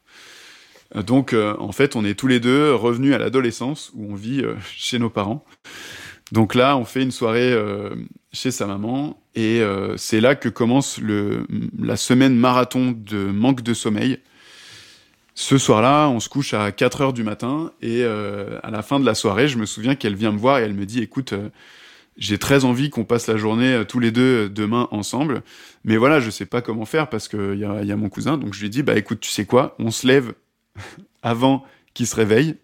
Euh, 0.94 1.02
donc, 1.02 1.32
euh, 1.32 1.54
en 1.58 1.72
fait, 1.72 1.96
on 1.96 2.04
est 2.04 2.14
tous 2.14 2.26
les 2.26 2.40
deux 2.40 2.74
revenus 2.74 3.14
à 3.14 3.18
l'adolescence, 3.18 3.92
où 3.94 4.12
on 4.12 4.14
vit 4.14 4.42
chez 4.76 4.98
nos 4.98 5.10
parents. 5.10 5.44
Donc 6.32 6.54
là, 6.54 6.76
on 6.76 6.84
fait 6.84 7.02
une 7.02 7.12
soirée 7.12 7.56
chez 8.32 8.50
sa 8.50 8.66
maman, 8.66 9.22
et 9.36 9.62
c'est 9.96 10.20
là 10.20 10.34
que 10.34 10.48
commence 10.48 10.98
la 11.78 11.96
semaine 11.96 12.34
marathon 12.34 12.92
de 12.96 13.18
manque 13.18 13.62
de 13.62 13.74
sommeil 13.74 14.18
ce 15.38 15.58
soir-là, 15.58 16.08
on 16.08 16.18
se 16.18 16.30
couche 16.30 16.54
à 16.54 16.72
4 16.72 17.02
heures 17.02 17.12
du 17.12 17.22
matin 17.22 17.70
et 17.82 18.02
euh, 18.02 18.58
à 18.62 18.70
la 18.70 18.80
fin 18.82 18.98
de 18.98 19.04
la 19.04 19.14
soirée, 19.14 19.48
je 19.48 19.58
me 19.58 19.66
souviens 19.66 19.94
qu'elle 19.94 20.16
vient 20.16 20.32
me 20.32 20.38
voir 20.38 20.58
et 20.58 20.62
elle 20.62 20.72
me 20.72 20.86
dit 20.86 21.02
"Écoute, 21.02 21.34
euh, 21.34 21.50
j'ai 22.16 22.38
très 22.38 22.64
envie 22.64 22.88
qu'on 22.88 23.04
passe 23.04 23.26
la 23.26 23.36
journée 23.36 23.74
euh, 23.74 23.84
tous 23.84 24.00
les 24.00 24.10
deux 24.10 24.48
demain 24.48 24.88
ensemble, 24.92 25.42
mais 25.84 25.98
voilà, 25.98 26.20
je 26.20 26.30
sais 26.30 26.46
pas 26.46 26.62
comment 26.62 26.86
faire 26.86 27.10
parce 27.10 27.28
que 27.28 27.54
y 27.54 27.66
a, 27.66 27.84
y 27.84 27.92
a 27.92 27.96
mon 27.96 28.08
cousin." 28.08 28.38
Donc 28.38 28.54
je 28.54 28.62
lui 28.62 28.70
dis 28.70 28.82
"Bah 28.82 28.96
écoute, 28.96 29.20
tu 29.20 29.30
sais 29.30 29.44
quoi? 29.44 29.76
On 29.78 29.90
se 29.90 30.06
lève 30.06 30.32
avant 31.22 31.66
qu'il 31.92 32.06
se 32.06 32.16
réveille 32.16 32.56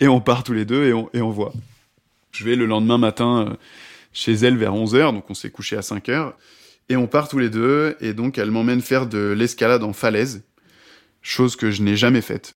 et 0.00 0.08
on 0.08 0.22
part 0.22 0.42
tous 0.42 0.54
les 0.54 0.64
deux 0.64 0.86
et 1.12 1.20
on 1.20 1.30
voit." 1.30 1.52
Je 2.32 2.44
vais 2.44 2.56
le 2.56 2.64
lendemain 2.64 2.96
matin 2.96 3.58
chez 4.16 4.32
elle 4.32 4.56
vers 4.56 4.72
11h, 4.72 5.12
donc 5.12 5.28
on 5.28 5.34
s'est 5.34 5.50
couché 5.50 5.76
à 5.76 5.82
5 5.82 6.08
heures 6.08 6.36
et 6.88 6.96
on 6.96 7.06
part 7.06 7.28
tous 7.28 7.38
les 7.38 7.50
deux 7.50 7.96
et 8.00 8.14
donc 8.14 8.38
elle 8.38 8.50
m'emmène 8.50 8.80
faire 8.80 9.06
de 9.06 9.34
l'escalade 9.36 9.82
en 9.82 9.92
falaise 9.92 10.42
chose 11.26 11.56
que 11.56 11.70
je 11.70 11.82
n'ai 11.82 11.96
jamais 11.96 12.20
faite. 12.20 12.54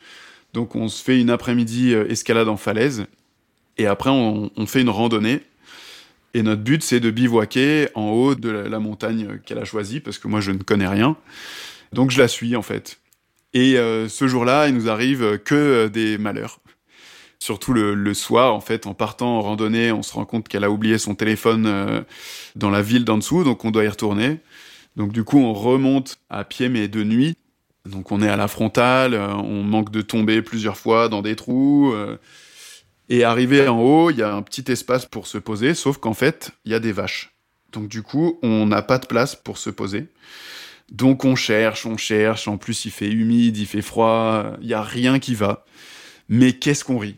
Donc 0.54 0.74
on 0.74 0.88
se 0.88 1.02
fait 1.02 1.20
une 1.20 1.30
après-midi 1.30 1.94
euh, 1.94 2.08
escalade 2.08 2.48
en 2.48 2.56
falaise, 2.56 3.06
et 3.78 3.86
après 3.86 4.10
on, 4.10 4.50
fait 4.66 4.80
une 4.80 4.90
randonnée. 4.90 5.42
Et 6.32 6.42
notre 6.42 6.62
but, 6.62 6.82
c'est 6.82 7.00
de 7.00 7.10
bivouaquer 7.10 7.88
en 7.94 8.10
haut 8.10 8.34
de 8.36 8.50
la, 8.50 8.78
montagne 8.78 9.40
qu'elle 9.44 9.58
a 9.58 9.64
choisie, 9.64 9.98
parce 9.98 10.18
que 10.18 10.28
moi, 10.28 10.40
je 10.40 10.52
ne 10.52 10.58
connais 10.58 10.86
rien. 10.86 11.16
Donc 11.92 12.12
je 12.12 12.20
la 12.20 12.28
suis, 12.28 12.54
en 12.54 12.62
fait. 12.62 13.00
Et 13.52 13.76
euh, 13.76 14.08
ce 14.08 14.28
jour-là, 14.28 14.68
il 14.68 14.74
nous 14.74 14.88
arrive 14.88 15.38
que 15.38 15.54
euh, 15.54 15.88
des 15.88 16.18
malheurs. 16.18 16.60
Surtout 17.42 17.72
le, 17.72 18.14
soir, 18.14 18.54
en 18.54 18.60
fait, 18.60 18.86
en 18.86 18.94
partant 18.94 19.38
en 19.38 19.40
randonnée, 19.40 19.92
on 19.92 20.02
se 20.02 20.12
rend 20.12 20.26
compte 20.26 20.46
qu'elle 20.46 20.64
a 20.64 20.70
oublié 20.70 20.98
son 20.98 21.14
téléphone 21.14 22.04
dans 22.54 22.70
la 22.70 22.82
ville 22.82 23.04
d'en 23.04 23.16
dessous, 23.16 23.44
donc 23.44 23.64
on 23.64 23.70
doit 23.70 23.84
y 23.84 23.88
retourner. 23.88 24.40
Donc 24.96 25.12
du 25.12 25.24
coup, 25.24 25.38
on 25.38 25.52
remonte 25.52 26.18
à 26.28 26.44
pied, 26.44 26.68
mais 26.68 26.88
de 26.88 27.02
nuit. 27.04 27.36
Donc 27.86 28.12
on 28.12 28.20
est 28.22 28.28
à 28.28 28.36
la 28.36 28.48
frontale, 28.48 29.14
euh, 29.14 29.32
on 29.34 29.62
manque 29.62 29.90
de 29.90 30.02
tomber 30.02 30.42
plusieurs 30.42 30.76
fois 30.76 31.08
dans 31.08 31.22
des 31.22 31.36
trous. 31.36 31.92
Euh, 31.94 32.18
et 33.08 33.24
arrivé 33.24 33.66
en 33.66 33.80
haut, 33.80 34.10
il 34.10 34.18
y 34.18 34.22
a 34.22 34.34
un 34.34 34.42
petit 34.42 34.70
espace 34.70 35.06
pour 35.06 35.26
se 35.26 35.38
poser, 35.38 35.74
sauf 35.74 35.98
qu'en 35.98 36.14
fait, 36.14 36.52
il 36.64 36.72
y 36.72 36.74
a 36.74 36.80
des 36.80 36.92
vaches. 36.92 37.32
Donc 37.72 37.88
du 37.88 38.02
coup, 38.02 38.38
on 38.42 38.66
n'a 38.66 38.82
pas 38.82 38.98
de 38.98 39.06
place 39.06 39.34
pour 39.34 39.58
se 39.58 39.70
poser. 39.70 40.08
Donc 40.92 41.24
on 41.24 41.36
cherche, 41.36 41.86
on 41.86 41.96
cherche, 41.96 42.48
en 42.48 42.56
plus 42.58 42.84
il 42.84 42.90
fait 42.90 43.10
humide, 43.10 43.56
il 43.56 43.66
fait 43.66 43.82
froid, 43.82 44.52
il 44.60 44.68
y 44.68 44.74
a 44.74 44.82
rien 44.82 45.18
qui 45.18 45.34
va. 45.34 45.64
Mais 46.28 46.52
qu'est-ce 46.52 46.84
qu'on 46.84 46.98
rit? 46.98 47.16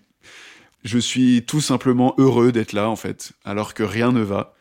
Je 0.84 0.98
suis 0.98 1.44
tout 1.46 1.60
simplement 1.60 2.14
heureux 2.18 2.50
d'être 2.50 2.72
là 2.72 2.90
en 2.90 2.96
fait, 2.96 3.32
alors 3.44 3.74
que 3.74 3.84
rien 3.84 4.10
ne 4.10 4.22
va. 4.22 4.54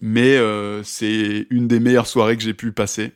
Mais 0.00 0.36
euh, 0.36 0.82
c'est 0.84 1.46
une 1.50 1.66
des 1.66 1.80
meilleures 1.80 2.06
soirées 2.06 2.36
que 2.36 2.42
j'ai 2.42 2.54
pu 2.54 2.72
passer. 2.72 3.12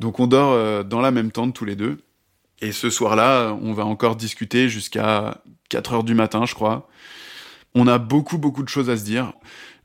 Donc 0.00 0.18
on 0.20 0.26
dort 0.26 0.52
euh, 0.52 0.82
dans 0.82 1.00
la 1.00 1.10
même 1.10 1.30
tente 1.30 1.54
tous 1.54 1.64
les 1.64 1.76
deux. 1.76 1.98
Et 2.60 2.72
ce 2.72 2.90
soir-là, 2.90 3.56
on 3.62 3.72
va 3.72 3.84
encore 3.84 4.16
discuter 4.16 4.68
jusqu'à 4.68 5.42
4 5.68 5.92
heures 5.92 6.04
du 6.04 6.14
matin, 6.14 6.44
je 6.44 6.54
crois. 6.54 6.88
On 7.74 7.86
a 7.86 7.98
beaucoup, 7.98 8.38
beaucoup 8.38 8.62
de 8.62 8.68
choses 8.68 8.90
à 8.90 8.96
se 8.96 9.04
dire. 9.04 9.32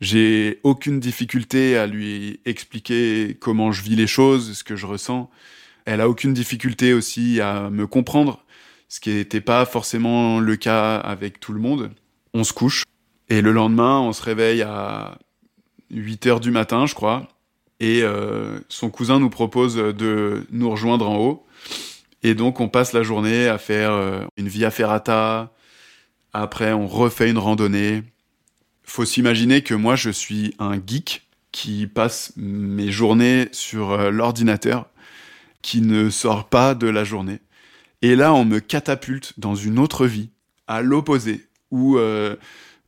J'ai 0.01 0.59
aucune 0.63 0.99
difficulté 0.99 1.77
à 1.77 1.85
lui 1.85 2.39
expliquer 2.45 3.37
comment 3.39 3.71
je 3.71 3.83
vis 3.83 3.95
les 3.95 4.07
choses, 4.07 4.53
ce 4.53 4.63
que 4.63 4.75
je 4.75 4.85
ressens. 4.85 5.29
Elle 5.85 6.01
a 6.01 6.09
aucune 6.09 6.33
difficulté 6.33 6.93
aussi 6.93 7.41
à 7.41 7.69
me 7.69 7.85
comprendre, 7.85 8.42
ce 8.93 8.99
qui 8.99 9.09
n'était 9.09 9.41
pas 9.41 9.65
forcément 9.65 10.39
le 10.39 10.55
cas 10.55 10.97
avec 10.97 11.39
tout 11.39 11.51
le 11.51 11.59
monde. 11.59 11.89
On 12.35 12.43
se 12.43 12.53
couche. 12.53 12.83
Et 13.27 13.41
le 13.41 13.51
lendemain, 13.51 13.99
on 13.99 14.13
se 14.13 14.21
réveille 14.21 14.61
à 14.61 15.17
8 15.89 16.27
heures 16.27 16.39
du 16.39 16.51
matin, 16.51 16.85
je 16.85 16.93
crois. 16.93 17.27
Et 17.79 18.03
euh, 18.03 18.59
son 18.69 18.91
cousin 18.91 19.19
nous 19.19 19.31
propose 19.31 19.77
de 19.77 20.45
nous 20.51 20.69
rejoindre 20.69 21.09
en 21.09 21.17
haut. 21.17 21.43
Et 22.21 22.35
donc 22.35 22.59
on 22.59 22.69
passe 22.69 22.93
la 22.93 23.01
journée 23.01 23.47
à 23.47 23.57
faire 23.57 23.93
euh, 23.93 24.25
une 24.37 24.47
via 24.47 24.69
ferrata. 24.69 25.51
Après 26.31 26.71
on 26.71 26.85
refait 26.85 27.31
une 27.31 27.39
randonnée. 27.39 28.03
Faut 28.83 29.05
s'imaginer 29.05 29.63
que 29.63 29.73
moi 29.73 29.95
je 29.95 30.11
suis 30.11 30.53
un 30.59 30.75
geek 30.75 31.27
qui 31.51 31.87
passe 31.87 32.31
mes 32.37 32.91
journées 32.91 33.47
sur 33.53 33.93
euh, 33.93 34.11
l'ordinateur, 34.11 34.85
qui 35.63 35.81
ne 35.81 36.11
sort 36.11 36.47
pas 36.47 36.75
de 36.75 36.85
la 36.85 37.03
journée. 37.03 37.39
Et 38.03 38.15
là 38.15 38.35
on 38.35 38.45
me 38.45 38.59
catapulte 38.59 39.33
dans 39.39 39.55
une 39.55 39.79
autre 39.79 40.05
vie, 40.05 40.29
à 40.67 40.83
l'opposé, 40.83 41.47
où 41.71 41.97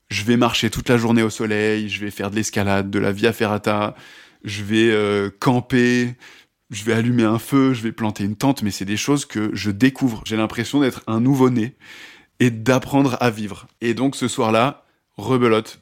je 0.10 0.24
vais 0.24 0.38
marcher 0.38 0.70
toute 0.70 0.90
la 0.90 0.98
journée 0.98 1.24
au 1.24 1.30
soleil, 1.30 1.90
je 1.90 2.00
vais 2.00 2.12
faire 2.12 2.30
de 2.30 2.36
l'escalade, 2.36 2.90
de 2.90 3.00
la 3.00 3.12
via 3.12 3.34
ferrata, 3.34 3.96
je 4.44 4.64
vais 4.64 4.92
euh, 4.92 5.30
camper, 5.40 6.16
je 6.70 6.84
vais 6.84 6.94
allumer 6.94 7.24
un 7.24 7.40
feu, 7.40 7.74
je 7.74 7.82
vais 7.82 7.92
planter 7.92 8.24
une 8.24 8.36
tente, 8.36 8.62
mais 8.62 8.72
c'est 8.72 8.86
des 8.86 8.98
choses 8.98 9.26
que 9.26 9.50
je 9.54 9.72
découvre. 9.72 10.22
J'ai 10.26 10.38
l'impression 10.38 10.80
d'être 10.80 11.02
un 11.08 11.20
nouveau-né 11.20 11.76
et 12.40 12.52
d'apprendre 12.52 13.18
à 13.20 13.30
vivre. 13.30 13.68
Et 13.82 13.94
donc 13.94 14.16
ce 14.16 14.28
soir-là, 14.28 14.86
rebelote. 15.18 15.80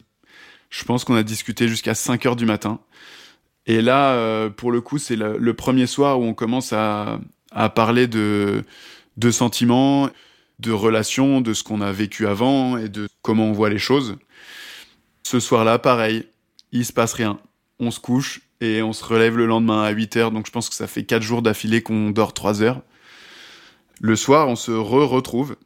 Je 0.69 0.83
pense 0.85 1.03
qu'on 1.03 1.15
a 1.15 1.23
discuté 1.23 1.67
jusqu'à 1.67 1.93
5 1.93 2.25
heures 2.25 2.35
du 2.35 2.45
matin. 2.45 2.79
Et 3.65 3.81
là, 3.81 4.13
euh, 4.13 4.49
pour 4.49 4.71
le 4.71 4.81
coup, 4.81 4.97
c'est 4.97 5.15
le, 5.15 5.53
premier 5.53 5.87
soir 5.87 6.19
où 6.19 6.23
on 6.23 6.33
commence 6.33 6.73
à 6.73 7.19
parler 7.75 8.07
de, 8.07 8.63
de 9.17 9.32
sentiments, 9.32 10.10
de 10.60 10.71
relations, 10.71 11.41
de 11.41 11.54
ce 11.54 11.63
qu'on 11.63 11.82
a 11.82 11.91
vécu 11.91 12.28
avant 12.28 12.78
et 12.78 12.89
de 12.89 13.08
comment 13.21 13.47
on 13.47 13.54
voit 13.54 13.69
les 13.69 13.80
choses. 13.80 14.17
Ce 15.23 15.39
soir-là, 15.39 15.80
pareil, 15.80 16.28
il 16.71 16.86
se 16.86 16.93
passe 16.93 17.13
rien. 17.13 17.39
On 17.80 17.91
se 17.91 17.99
couche, 17.99 18.41
et 18.63 18.82
on 18.82 18.93
se 18.93 19.04
relève 19.04 19.38
le 19.38 19.45
lendemain 19.45 19.84
à 19.84 19.91
8 19.91 20.17
heures, 20.17 20.32
donc 20.32 20.45
je 20.47 20.52
pense 20.52 20.69
que 20.69 20.76
ça 20.76 20.88
fait 20.88 21.04
4 21.04 21.21
jours 21.21 21.41
d'affilée 21.41 21.82
qu'on 21.82 22.12
dort 22.12 22.34
3 22.34 22.62
heures. 22.62 22.82
Le 23.99 24.15
soir, 24.15 24.47
on 24.47 24.56
se 24.56 24.71
re-retrouve, 24.71 25.58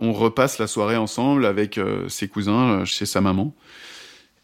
on 0.00 0.12
repasse 0.12 0.58
la 0.58 0.66
soirée 0.66 0.96
ensemble 0.96 1.44
avec 1.44 1.76
euh, 1.76 2.08
ses 2.08 2.26
cousins 2.26 2.80
euh, 2.80 2.84
chez 2.84 3.04
sa 3.06 3.20
maman. 3.20 3.54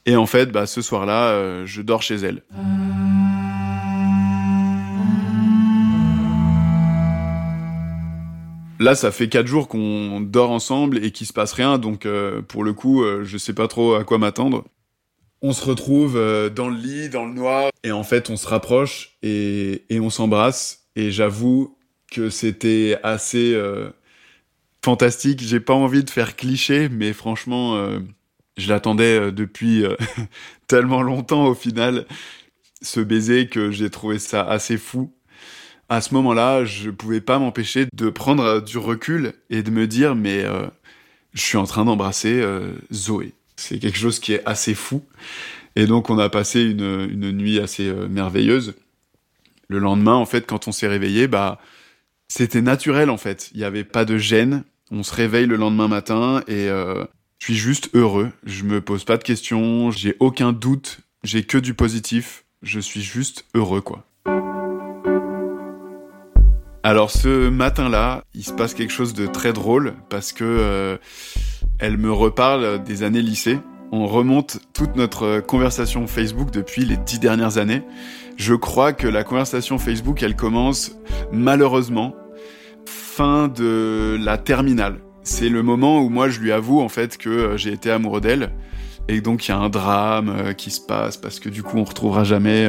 Et 0.05 0.17
en 0.17 0.27
fait, 0.27 0.47
bah, 0.53 0.67
ce 0.67 0.83
soir-là, 0.83 1.29
euh, 1.29 1.65
je 1.65 1.81
dors 1.81 2.03
chez 2.03 2.17
elle. 2.17 2.43
Là, 8.83 8.95
ça 8.95 9.13
fait 9.13 9.29
quatre 9.29 9.47
jours 9.47 9.69
qu'on 9.69 10.21
dort 10.21 10.51
ensemble 10.51 11.05
et 11.05 11.11
qu'il 11.13 11.27
se 11.27 11.33
passe 11.33 11.53
rien, 11.53 11.79
donc 11.79 12.07
pour 12.49 12.65
le 12.65 12.73
coup, 12.73 13.05
je 13.23 13.39
sais 13.39 13.53
pas 13.53 13.69
trop 13.69 13.95
à 13.95 14.05
quoi 14.05 14.19
m'attendre 14.19 14.65
on 15.43 15.53
se 15.53 15.65
retrouve 15.65 16.17
euh, 16.17 16.49
dans 16.49 16.69
le 16.69 16.77
lit, 16.77 17.09
dans 17.09 17.27
le 17.27 17.35
noir, 17.35 17.71
et 17.83 17.93
en 17.93 18.05
fait, 18.05 18.31
on 18.31 18.37
se 18.37 18.47
rapproche 18.47 19.17
et, 19.23 19.83
on 19.91 20.09
s'embrasse. 20.09 20.87
Et 20.95 21.11
j'avoue 21.11 21.77
que 22.11 22.31
c'était 22.31 22.99
assez 23.03 23.53
euh, 23.55 23.91
fantastique. 24.85 25.41
J'ai 25.41 25.61
pas 25.61 25.75
envie 25.75 26.05
de 26.05 26.11
faire 26.11 26.37
cliché, 26.37 26.89
mais 26.89 27.13
franchement, 27.13 27.77
euh, 27.77 27.99
je 28.57 28.69
l'attendais 28.69 29.33
depuis 29.33 29.85
tellement 30.69 31.03
longtemps 31.03 31.47
au 31.47 31.55
final, 31.55 32.07
ce 32.81 33.01
baiser, 33.01 33.49
que 33.49 33.71
j'ai 33.71 33.91
trouvé 33.91 34.19
ça 34.19 34.43
assez 34.43 34.79
fou. 34.79 35.13
À 35.89 36.01
ce 36.01 36.15
moment-là, 36.15 36.65
je 36.65 36.91
pouvais 36.91 37.21
pas 37.21 37.39
m'empêcher 37.39 37.87
de 37.93 38.09
prendre 38.09 38.61
du 38.61 38.79
recul 38.79 39.35
et 39.51 39.63
de 39.63 39.71
me 39.71 39.87
dire, 39.87 40.15
mais 40.15 40.45
je 41.35 41.41
suis 41.41 41.59
en 41.59 41.65
train 41.65 41.85
d'embrasser 41.85 42.43
Zoé. 42.93 43.35
C'est 43.57 43.79
quelque 43.79 43.99
chose 43.99 44.19
qui 44.19 44.33
est 44.33 44.43
assez 44.47 44.75
fou. 44.75 45.03
Et 45.77 45.87
donc 45.87 46.11
on 46.11 46.19
a 46.19 46.29
passé 46.29 46.63
une, 46.63 47.31
nuit 47.33 47.59
assez 47.59 47.89
euh, 47.89 48.09
merveilleuse. 48.09 48.75
Le 49.69 49.79
lendemain, 49.79 50.15
en 50.15 50.27
fait, 50.27 50.47
quand 50.47 50.69
on 50.69 50.73
s'est 50.73 50.89
réveillé, 50.89 51.29
bah 51.29 51.59
c'était 52.29 52.63
naturel 52.63 53.11
en 53.11 53.17
fait. 53.17 53.51
Il 53.53 53.59
n'y 53.59 53.65
avait 53.65 53.85
pas 53.85 54.05
de 54.05 54.19
gêne. 54.19 54.65
On 54.91 55.03
se 55.03 55.15
réveille 55.15 55.47
le 55.47 55.57
lendemain 55.57 55.89
matin 55.89 56.43
et 56.47 56.69
euh, 56.69 57.05
je 57.39 57.47
suis 57.47 57.57
juste 57.57 57.91
heureux. 57.95 58.31
Je 58.45 58.65
me 58.65 58.81
pose 58.81 59.05
pas 59.05 59.17
de 59.17 59.25
questions, 59.25 59.91
j'ai 59.91 60.17
aucun 60.21 60.53
doute, 60.53 60.99
j'ai 61.25 61.45
que 61.45 61.59
du 61.59 61.75
positif. 61.75 62.45
Je 62.63 62.79
suis 62.79 63.03
juste 63.03 63.45
heureux, 63.55 63.81
quoi. 63.81 64.07
Alors 66.85 67.13
ce 67.13 67.49
matin-là, 67.49 68.25
il 68.35 68.45
se 68.45 68.53
passe 68.53 68.75
quelque 68.75 68.93
chose 68.93 69.15
de 69.15 69.29
très 69.29 69.53
drôle 69.53 69.95
parce 70.09 70.33
que 70.33 70.43
euh, 70.43 70.97
elle 71.79 71.97
me 71.97 72.11
reparle 72.11 72.83
des 72.83 73.05
années 73.05 73.23
lycée. 73.23 73.61
On 73.93 74.09
remonte 74.09 74.59
toute 74.73 74.97
notre 74.97 75.39
conversation 75.39 76.09
Facebook 76.09 76.51
depuis 76.51 76.85
les 76.85 76.97
dix 76.97 77.21
dernières 77.21 77.59
années. 77.59 77.85
Je 78.37 78.55
crois 78.55 78.93
que 78.93 79.07
la 79.07 79.23
conversation 79.23 79.79
Facebook, 79.79 80.25
elle 80.25 80.35
commence 80.35 80.97
malheureusement 81.31 82.17
fin 82.87 83.47
de 83.47 84.19
la 84.21 84.37
terminale. 84.37 84.99
C'est 85.23 85.51
le 85.51 85.63
moment 85.63 86.01
où 86.01 86.09
moi 86.09 86.29
je 86.29 86.41
lui 86.41 86.51
avoue 86.51 86.81
en 86.81 86.89
fait 86.89 87.17
que 87.17 87.31
euh, 87.31 87.57
j'ai 87.57 87.73
été 87.73 87.93
amoureux 87.93 88.21
d'elle 88.21 88.51
et 89.07 89.21
donc 89.21 89.47
il 89.47 89.53
y 89.53 89.55
a 89.55 89.59
un 89.59 89.69
drame 89.69 90.31
euh, 90.31 90.53
qui 90.53 90.73
se 90.73 90.81
passe 90.81 91.17
parce 91.17 91.39
que 91.39 91.49
du 91.49 91.63
coup 91.63 91.79
on 91.79 91.85
retrouvera 91.85 92.25
jamais 92.25 92.69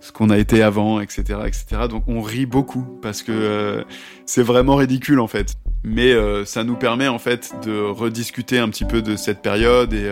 ce 0.00 0.12
qu'on 0.12 0.30
a 0.30 0.38
été 0.38 0.62
avant, 0.62 1.00
etc., 1.00 1.40
etc. 1.46 1.66
Donc 1.88 2.04
on 2.06 2.20
rit 2.20 2.46
beaucoup 2.46 2.86
parce 3.02 3.22
que 3.22 3.84
c'est 4.26 4.42
vraiment 4.42 4.76
ridicule 4.76 5.20
en 5.20 5.28
fait. 5.28 5.54
Mais 5.84 6.14
ça 6.44 6.64
nous 6.64 6.76
permet 6.76 7.08
en 7.08 7.18
fait 7.18 7.54
de 7.64 7.80
rediscuter 7.80 8.58
un 8.58 8.68
petit 8.68 8.84
peu 8.84 9.00
de 9.00 9.16
cette 9.16 9.42
période 9.42 9.92
et 9.92 10.10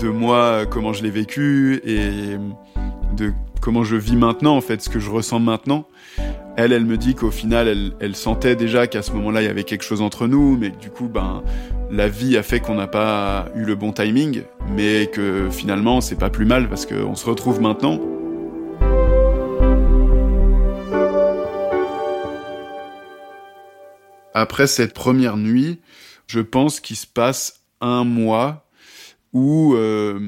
de 0.00 0.08
moi 0.08 0.64
comment 0.66 0.92
je 0.92 1.02
l'ai 1.02 1.10
vécu 1.10 1.80
et 1.84 2.36
de 3.16 3.32
comment 3.60 3.84
je 3.84 3.96
vis 3.96 4.16
maintenant 4.16 4.56
en 4.56 4.60
fait, 4.60 4.82
ce 4.82 4.90
que 4.90 4.98
je 4.98 5.10
ressens 5.10 5.40
maintenant. 5.40 5.86
Elle, 6.56 6.72
elle 6.72 6.84
me 6.84 6.98
dit 6.98 7.14
qu'au 7.14 7.30
final, 7.30 7.94
elle, 7.98 8.14
sentait 8.14 8.56
déjà 8.56 8.86
qu'à 8.86 9.00
ce 9.00 9.12
moment-là, 9.12 9.40
il 9.40 9.46
y 9.46 9.50
avait 9.50 9.64
quelque 9.64 9.84
chose 9.84 10.02
entre 10.02 10.26
nous, 10.26 10.58
mais 10.58 10.68
du 10.68 10.90
coup, 10.90 11.08
ben, 11.08 11.42
la 11.90 12.08
vie 12.08 12.36
a 12.36 12.42
fait 12.42 12.60
qu'on 12.60 12.74
n'a 12.74 12.86
pas 12.86 13.46
eu 13.54 13.64
le 13.64 13.74
bon 13.74 13.92
timing, 13.92 14.42
mais 14.68 15.06
que 15.06 15.48
finalement, 15.50 16.02
c'est 16.02 16.18
pas 16.18 16.28
plus 16.28 16.44
mal 16.44 16.68
parce 16.68 16.84
qu'on 16.84 17.14
se 17.14 17.24
retrouve 17.24 17.62
maintenant. 17.62 17.98
Après 24.34 24.66
cette 24.66 24.94
première 24.94 25.36
nuit, 25.36 25.78
je 26.26 26.40
pense 26.40 26.80
qu'il 26.80 26.96
se 26.96 27.06
passe 27.06 27.62
un 27.80 28.04
mois 28.04 28.66
où, 29.32 29.74
euh, 29.74 30.20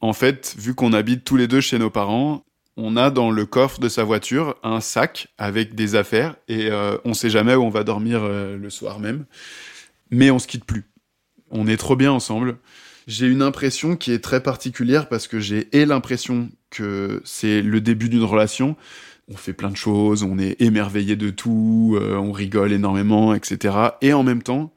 en 0.00 0.12
fait, 0.12 0.54
vu 0.58 0.74
qu'on 0.74 0.92
habite 0.92 1.24
tous 1.24 1.36
les 1.36 1.48
deux 1.48 1.60
chez 1.60 1.78
nos 1.78 1.90
parents, 1.90 2.44
on 2.76 2.96
a 2.96 3.10
dans 3.10 3.30
le 3.30 3.46
coffre 3.46 3.80
de 3.80 3.88
sa 3.88 4.04
voiture 4.04 4.56
un 4.62 4.80
sac 4.80 5.28
avec 5.38 5.74
des 5.74 5.94
affaires 5.94 6.36
et 6.48 6.70
euh, 6.70 6.98
on 7.04 7.14
sait 7.14 7.30
jamais 7.30 7.54
où 7.54 7.62
on 7.62 7.70
va 7.70 7.84
dormir 7.84 8.20
euh, 8.22 8.56
le 8.56 8.70
soir 8.70 9.00
même. 9.00 9.24
Mais 10.10 10.30
on 10.30 10.38
se 10.38 10.46
quitte 10.46 10.64
plus. 10.64 10.84
On 11.50 11.66
est 11.66 11.78
trop 11.78 11.96
bien 11.96 12.12
ensemble. 12.12 12.58
J'ai 13.06 13.26
une 13.26 13.42
impression 13.42 13.96
qui 13.96 14.12
est 14.12 14.22
très 14.22 14.42
particulière 14.42 15.08
parce 15.08 15.28
que 15.28 15.40
j'ai 15.40 15.68
l'impression 15.72 16.50
que 16.70 17.22
c'est 17.24 17.62
le 17.62 17.80
début 17.80 18.08
d'une 18.08 18.24
relation. 18.24 18.76
On 19.28 19.36
fait 19.36 19.52
plein 19.52 19.70
de 19.70 19.76
choses, 19.76 20.22
on 20.22 20.38
est 20.38 20.60
émerveillé 20.60 21.16
de 21.16 21.30
tout, 21.30 21.96
euh, 22.00 22.16
on 22.16 22.32
rigole 22.32 22.72
énormément, 22.72 23.34
etc. 23.34 23.74
Et 24.00 24.12
en 24.12 24.22
même 24.22 24.42
temps, 24.42 24.72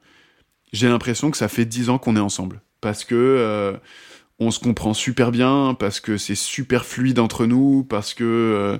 j'ai 0.72 0.88
l'impression 0.88 1.30
que 1.30 1.36
ça 1.36 1.48
fait 1.48 1.64
dix 1.64 1.88
ans 1.88 1.98
qu'on 1.98 2.16
est 2.16 2.20
ensemble. 2.20 2.60
Parce 2.80 3.04
que 3.04 3.78
on 4.40 4.50
se 4.50 4.58
comprend 4.58 4.94
super 4.94 5.30
bien 5.30 5.76
parce 5.78 6.00
que 6.00 6.16
c'est 6.16 6.34
super 6.34 6.86
fluide 6.86 7.18
entre 7.18 7.46
nous, 7.46 7.84
parce 7.84 8.14
que 8.14 8.24
euh, 8.24 8.78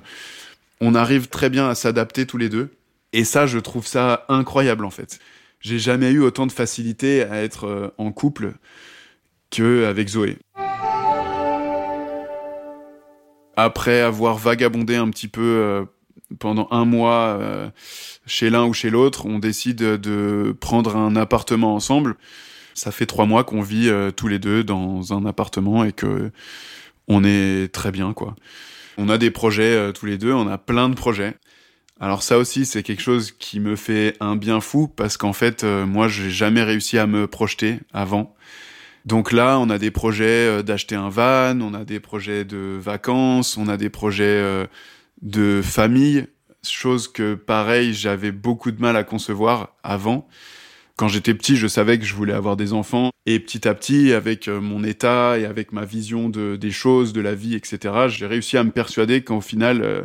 on 0.81 0.95
arrive 0.95 1.29
très 1.29 1.51
bien 1.51 1.69
à 1.69 1.75
s'adapter 1.75 2.25
tous 2.25 2.37
les 2.37 2.49
deux. 2.49 2.71
Et 3.13 3.23
ça, 3.23 3.45
je 3.45 3.59
trouve 3.59 3.85
ça 3.85 4.25
incroyable 4.27 4.83
en 4.83 4.89
fait. 4.89 5.19
J'ai 5.59 5.77
jamais 5.77 6.09
eu 6.09 6.21
autant 6.21 6.47
de 6.47 6.51
facilité 6.51 7.23
à 7.23 7.43
être 7.43 7.65
euh, 7.65 7.89
en 7.99 8.11
couple 8.11 8.53
qu'avec 9.51 10.09
Zoé. 10.09 10.37
Après 13.55 14.01
avoir 14.01 14.37
vagabondé 14.37 14.95
un 14.95 15.09
petit 15.09 15.27
peu 15.27 15.41
euh, 15.41 15.85
pendant 16.39 16.67
un 16.71 16.85
mois 16.85 17.39
chez 18.25 18.49
l'un 18.49 18.65
ou 18.65 18.73
chez 18.73 18.89
l'autre, 18.89 19.25
on 19.25 19.39
décide 19.39 19.77
de 19.77 20.55
prendre 20.59 20.95
un 20.95 21.15
appartement 21.15 21.75
ensemble. 21.75 22.15
Ça 22.73 22.91
fait 22.91 23.05
trois 23.05 23.25
mois 23.25 23.43
qu'on 23.43 23.61
vit 23.61 23.89
euh, 23.89 24.11
tous 24.11 24.27
les 24.27 24.39
deux 24.39 24.63
dans 24.63 25.13
un 25.13 25.25
appartement 25.25 25.83
et 25.83 25.91
que 25.91 26.31
on 27.07 27.23
est 27.23 27.71
très 27.73 27.91
bien. 27.91 28.13
On 28.97 29.09
a 29.09 29.17
des 29.17 29.31
projets 29.31 29.75
euh, 29.75 29.91
tous 29.91 30.05
les 30.05 30.17
deux, 30.17 30.33
on 30.33 30.47
a 30.47 30.57
plein 30.57 30.89
de 30.89 30.95
projets. 30.95 31.35
Alors 31.99 32.23
ça 32.23 32.37
aussi, 32.37 32.65
c'est 32.65 32.83
quelque 32.83 33.01
chose 33.01 33.31
qui 33.31 33.59
me 33.59 33.75
fait 33.75 34.15
un 34.19 34.35
bien 34.35 34.61
fou 34.61 34.87
parce 34.87 35.17
qu'en 35.17 35.33
fait, 35.33 35.63
euh, 35.63 35.85
moi, 35.85 36.07
j'ai 36.07 36.31
jamais 36.31 36.63
réussi 36.63 36.97
à 36.97 37.07
me 37.07 37.27
projeter 37.27 37.79
avant. 37.93 38.35
Donc 39.05 39.31
là, 39.31 39.59
on 39.59 39.69
a 39.69 39.77
des 39.77 39.91
projets 39.91 40.63
d'acheter 40.63 40.95
un 40.95 41.09
van, 41.09 41.59
on 41.59 41.73
a 41.73 41.85
des 41.85 41.99
projets 41.99 42.45
de 42.45 42.77
vacances, 42.79 43.57
on 43.57 43.67
a 43.67 43.77
des 43.77 43.89
projets 43.89 44.67
de 45.21 45.61
famille, 45.63 46.27
chose 46.63 47.07
que 47.07 47.35
pareil, 47.35 47.93
j'avais 47.93 48.31
beaucoup 48.31 48.71
de 48.71 48.81
mal 48.81 48.95
à 48.95 49.03
concevoir 49.03 49.75
avant. 49.83 50.27
Quand 50.97 51.07
j'étais 51.07 51.33
petit, 51.33 51.55
je 51.55 51.67
savais 51.67 51.97
que 51.97 52.05
je 52.05 52.13
voulais 52.13 52.33
avoir 52.33 52.55
des 52.55 52.73
enfants. 52.73 53.09
Et 53.25 53.39
petit 53.39 53.67
à 53.67 53.73
petit, 53.73 54.13
avec 54.13 54.47
euh, 54.47 54.61
mon 54.61 54.83
état 54.83 55.39
et 55.39 55.45
avec 55.45 55.71
ma 55.71 55.85
vision 55.85 56.29
de, 56.29 56.55
des 56.55 56.71
choses, 56.71 57.13
de 57.13 57.21
la 57.21 57.33
vie, 57.33 57.55
etc., 57.55 58.07
j'ai 58.07 58.27
réussi 58.27 58.57
à 58.57 58.63
me 58.63 58.71
persuader 58.71 59.23
qu'au 59.23 59.41
final, 59.41 59.81
euh, 59.81 60.03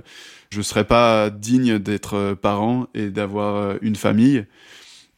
je 0.50 0.62
serais 0.62 0.84
pas 0.84 1.28
digne 1.28 1.78
d'être 1.78 2.14
euh, 2.14 2.34
parent 2.34 2.86
et 2.94 3.10
d'avoir 3.10 3.76
une 3.82 3.96
famille. 3.96 4.46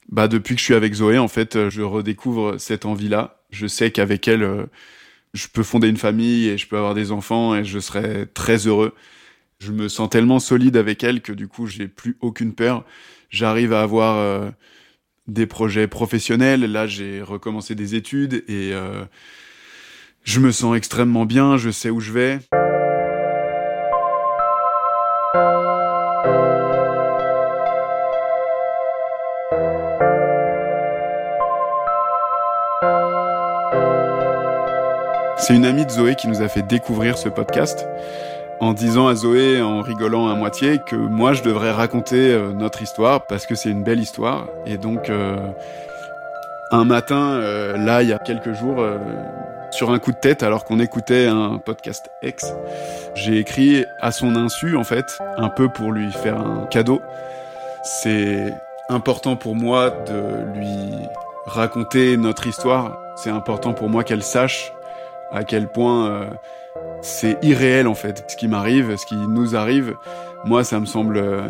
Bah, 0.08 0.26
depuis 0.26 0.54
que 0.54 0.60
je 0.60 0.64
suis 0.64 0.74
avec 0.74 0.94
Zoé, 0.94 1.18
en 1.18 1.28
fait, 1.28 1.68
je 1.68 1.82
redécouvre 1.82 2.58
cette 2.58 2.84
envie-là. 2.86 3.37
Je 3.50 3.66
sais 3.66 3.90
qu'avec 3.90 4.28
elle, 4.28 4.66
je 5.34 5.46
peux 5.48 5.62
fonder 5.62 5.88
une 5.88 5.96
famille 5.96 6.48
et 6.48 6.58
je 6.58 6.66
peux 6.68 6.76
avoir 6.76 6.94
des 6.94 7.12
enfants 7.12 7.54
et 7.54 7.64
je 7.64 7.78
serai 7.78 8.26
très 8.32 8.66
heureux. 8.66 8.94
Je 9.58 9.72
me 9.72 9.88
sens 9.88 10.10
tellement 10.10 10.38
solide 10.38 10.76
avec 10.76 11.02
elle 11.02 11.20
que 11.20 11.32
du 11.32 11.48
coup, 11.48 11.66
j'ai 11.66 11.88
plus 11.88 12.16
aucune 12.20 12.54
peur. 12.54 12.84
J'arrive 13.30 13.72
à 13.72 13.82
avoir 13.82 14.52
des 15.28 15.46
projets 15.46 15.86
professionnels. 15.86 16.60
Là, 16.60 16.86
j'ai 16.86 17.22
recommencé 17.22 17.74
des 17.74 17.94
études 17.94 18.44
et 18.48 18.72
euh, 18.72 19.04
je 20.24 20.40
me 20.40 20.50
sens 20.50 20.76
extrêmement 20.76 21.26
bien, 21.26 21.56
je 21.56 21.70
sais 21.70 21.90
où 21.90 22.00
je 22.00 22.12
vais. 22.12 22.38
C'est 35.48 35.56
une 35.56 35.64
amie 35.64 35.86
de 35.86 35.90
Zoé 35.90 36.14
qui 36.14 36.28
nous 36.28 36.42
a 36.42 36.48
fait 36.48 36.60
découvrir 36.60 37.16
ce 37.16 37.30
podcast 37.30 37.86
en 38.60 38.74
disant 38.74 39.08
à 39.08 39.14
Zoé, 39.14 39.62
en 39.62 39.80
rigolant 39.80 40.28
à 40.28 40.34
moitié, 40.34 40.78
que 40.78 40.94
moi 40.94 41.32
je 41.32 41.42
devrais 41.42 41.70
raconter 41.70 42.34
euh, 42.34 42.52
notre 42.52 42.82
histoire 42.82 43.26
parce 43.26 43.46
que 43.46 43.54
c'est 43.54 43.70
une 43.70 43.82
belle 43.82 43.98
histoire. 43.98 44.46
Et 44.66 44.76
donc, 44.76 45.08
euh, 45.08 45.38
un 46.70 46.84
matin, 46.84 47.16
euh, 47.16 47.78
là, 47.78 48.02
il 48.02 48.10
y 48.10 48.12
a 48.12 48.18
quelques 48.18 48.52
jours, 48.52 48.84
sur 49.70 49.90
un 49.90 49.98
coup 49.98 50.12
de 50.12 50.18
tête, 50.18 50.42
alors 50.42 50.66
qu'on 50.66 50.80
écoutait 50.80 51.28
un 51.28 51.56
podcast 51.56 52.10
ex, 52.20 52.52
j'ai 53.14 53.38
écrit 53.38 53.86
à 54.02 54.12
son 54.12 54.36
insu, 54.36 54.76
en 54.76 54.84
fait, 54.84 55.06
un 55.38 55.48
peu 55.48 55.70
pour 55.70 55.92
lui 55.92 56.12
faire 56.12 56.38
un 56.38 56.66
cadeau. 56.66 57.00
C'est 57.84 58.52
important 58.90 59.34
pour 59.36 59.56
moi 59.56 59.88
de 60.06 60.58
lui 60.58 60.92
raconter 61.46 62.18
notre 62.18 62.46
histoire. 62.46 62.98
C'est 63.16 63.30
important 63.30 63.72
pour 63.72 63.88
moi 63.88 64.04
qu'elle 64.04 64.22
sache 64.22 64.74
à 65.32 65.44
quel 65.44 65.68
point 65.68 66.28
c'est 67.02 67.38
irréel 67.42 67.86
en 67.86 67.94
fait. 67.94 68.24
Ce 68.28 68.36
qui 68.36 68.48
m'arrive, 68.48 68.96
ce 68.96 69.06
qui 69.06 69.16
nous 69.16 69.56
arrive, 69.56 69.94
moi 70.44 70.64
ça 70.64 70.80
me 70.80 70.86
semble 70.86 71.18
euh, 71.18 71.48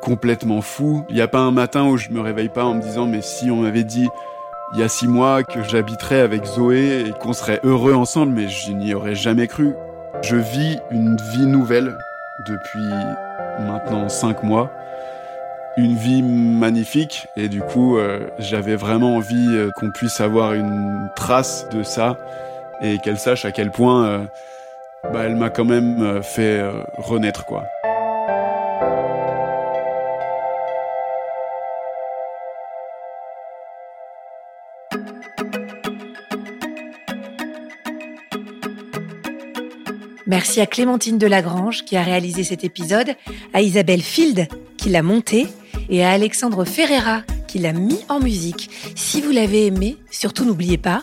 complètement 0.00 0.60
fou. 0.60 1.04
Il 1.08 1.14
n'y 1.14 1.20
a 1.20 1.28
pas 1.28 1.40
un 1.40 1.50
matin 1.50 1.86
où 1.86 1.96
je 1.96 2.10
me 2.10 2.20
réveille 2.20 2.48
pas 2.48 2.64
en 2.64 2.74
me 2.74 2.82
disant 2.82 3.06
mais 3.06 3.22
si 3.22 3.50
on 3.50 3.56
m'avait 3.56 3.84
dit 3.84 4.08
il 4.74 4.80
y 4.80 4.82
a 4.82 4.88
six 4.88 5.06
mois 5.06 5.42
que 5.42 5.62
j'habiterais 5.62 6.20
avec 6.20 6.44
Zoé 6.46 7.04
et 7.06 7.12
qu'on 7.12 7.34
serait 7.34 7.60
heureux 7.62 7.92
ensemble, 7.92 8.32
mais 8.32 8.48
je 8.48 8.72
n'y 8.72 8.94
aurais 8.94 9.14
jamais 9.14 9.46
cru. 9.46 9.74
Je 10.22 10.36
vis 10.36 10.78
une 10.90 11.18
vie 11.34 11.46
nouvelle 11.46 11.94
depuis 12.48 12.88
maintenant 13.60 14.08
cinq 14.08 14.42
mois. 14.42 14.70
Une 15.76 15.94
vie 15.96 16.22
magnifique 16.22 17.28
et 17.36 17.48
du 17.48 17.60
coup 17.60 17.96
euh, 17.96 18.26
j'avais 18.38 18.76
vraiment 18.76 19.16
envie 19.16 19.56
euh, 19.56 19.70
qu'on 19.76 19.90
puisse 19.90 20.20
avoir 20.20 20.52
une 20.52 21.08
trace 21.16 21.66
de 21.70 21.82
ça 21.82 22.18
et 22.82 22.98
qu'elle 22.98 23.18
sache 23.18 23.44
à 23.44 23.52
quel 23.52 23.70
point 23.70 24.28
bah, 25.10 25.24
elle 25.24 25.34
m'a 25.34 25.50
quand 25.50 25.64
même 25.64 26.00
euh, 26.00 26.22
fait 26.22 26.60
euh, 26.60 26.84
renaître, 26.96 27.44
quoi. 27.44 27.64
Merci 40.26 40.60
à 40.60 40.66
Clémentine 40.66 41.18
Delagrange 41.18 41.84
qui 41.84 41.96
a 41.96 42.02
réalisé 42.02 42.42
cet 42.44 42.64
épisode, 42.64 43.16
à 43.52 43.60
Isabelle 43.60 44.00
Field 44.00 44.46
qui 44.78 44.88
l'a 44.88 45.02
monté 45.02 45.46
et 45.90 46.04
à 46.04 46.12
Alexandre 46.12 46.64
Ferreira 46.64 47.22
qu'il 47.48 47.66
a 47.66 47.72
mis 47.72 48.00
en 48.08 48.18
musique. 48.18 48.70
Si 48.94 49.20
vous 49.20 49.30
l'avez 49.30 49.66
aimé, 49.66 49.98
surtout 50.10 50.46
n'oubliez 50.46 50.78
pas, 50.78 51.02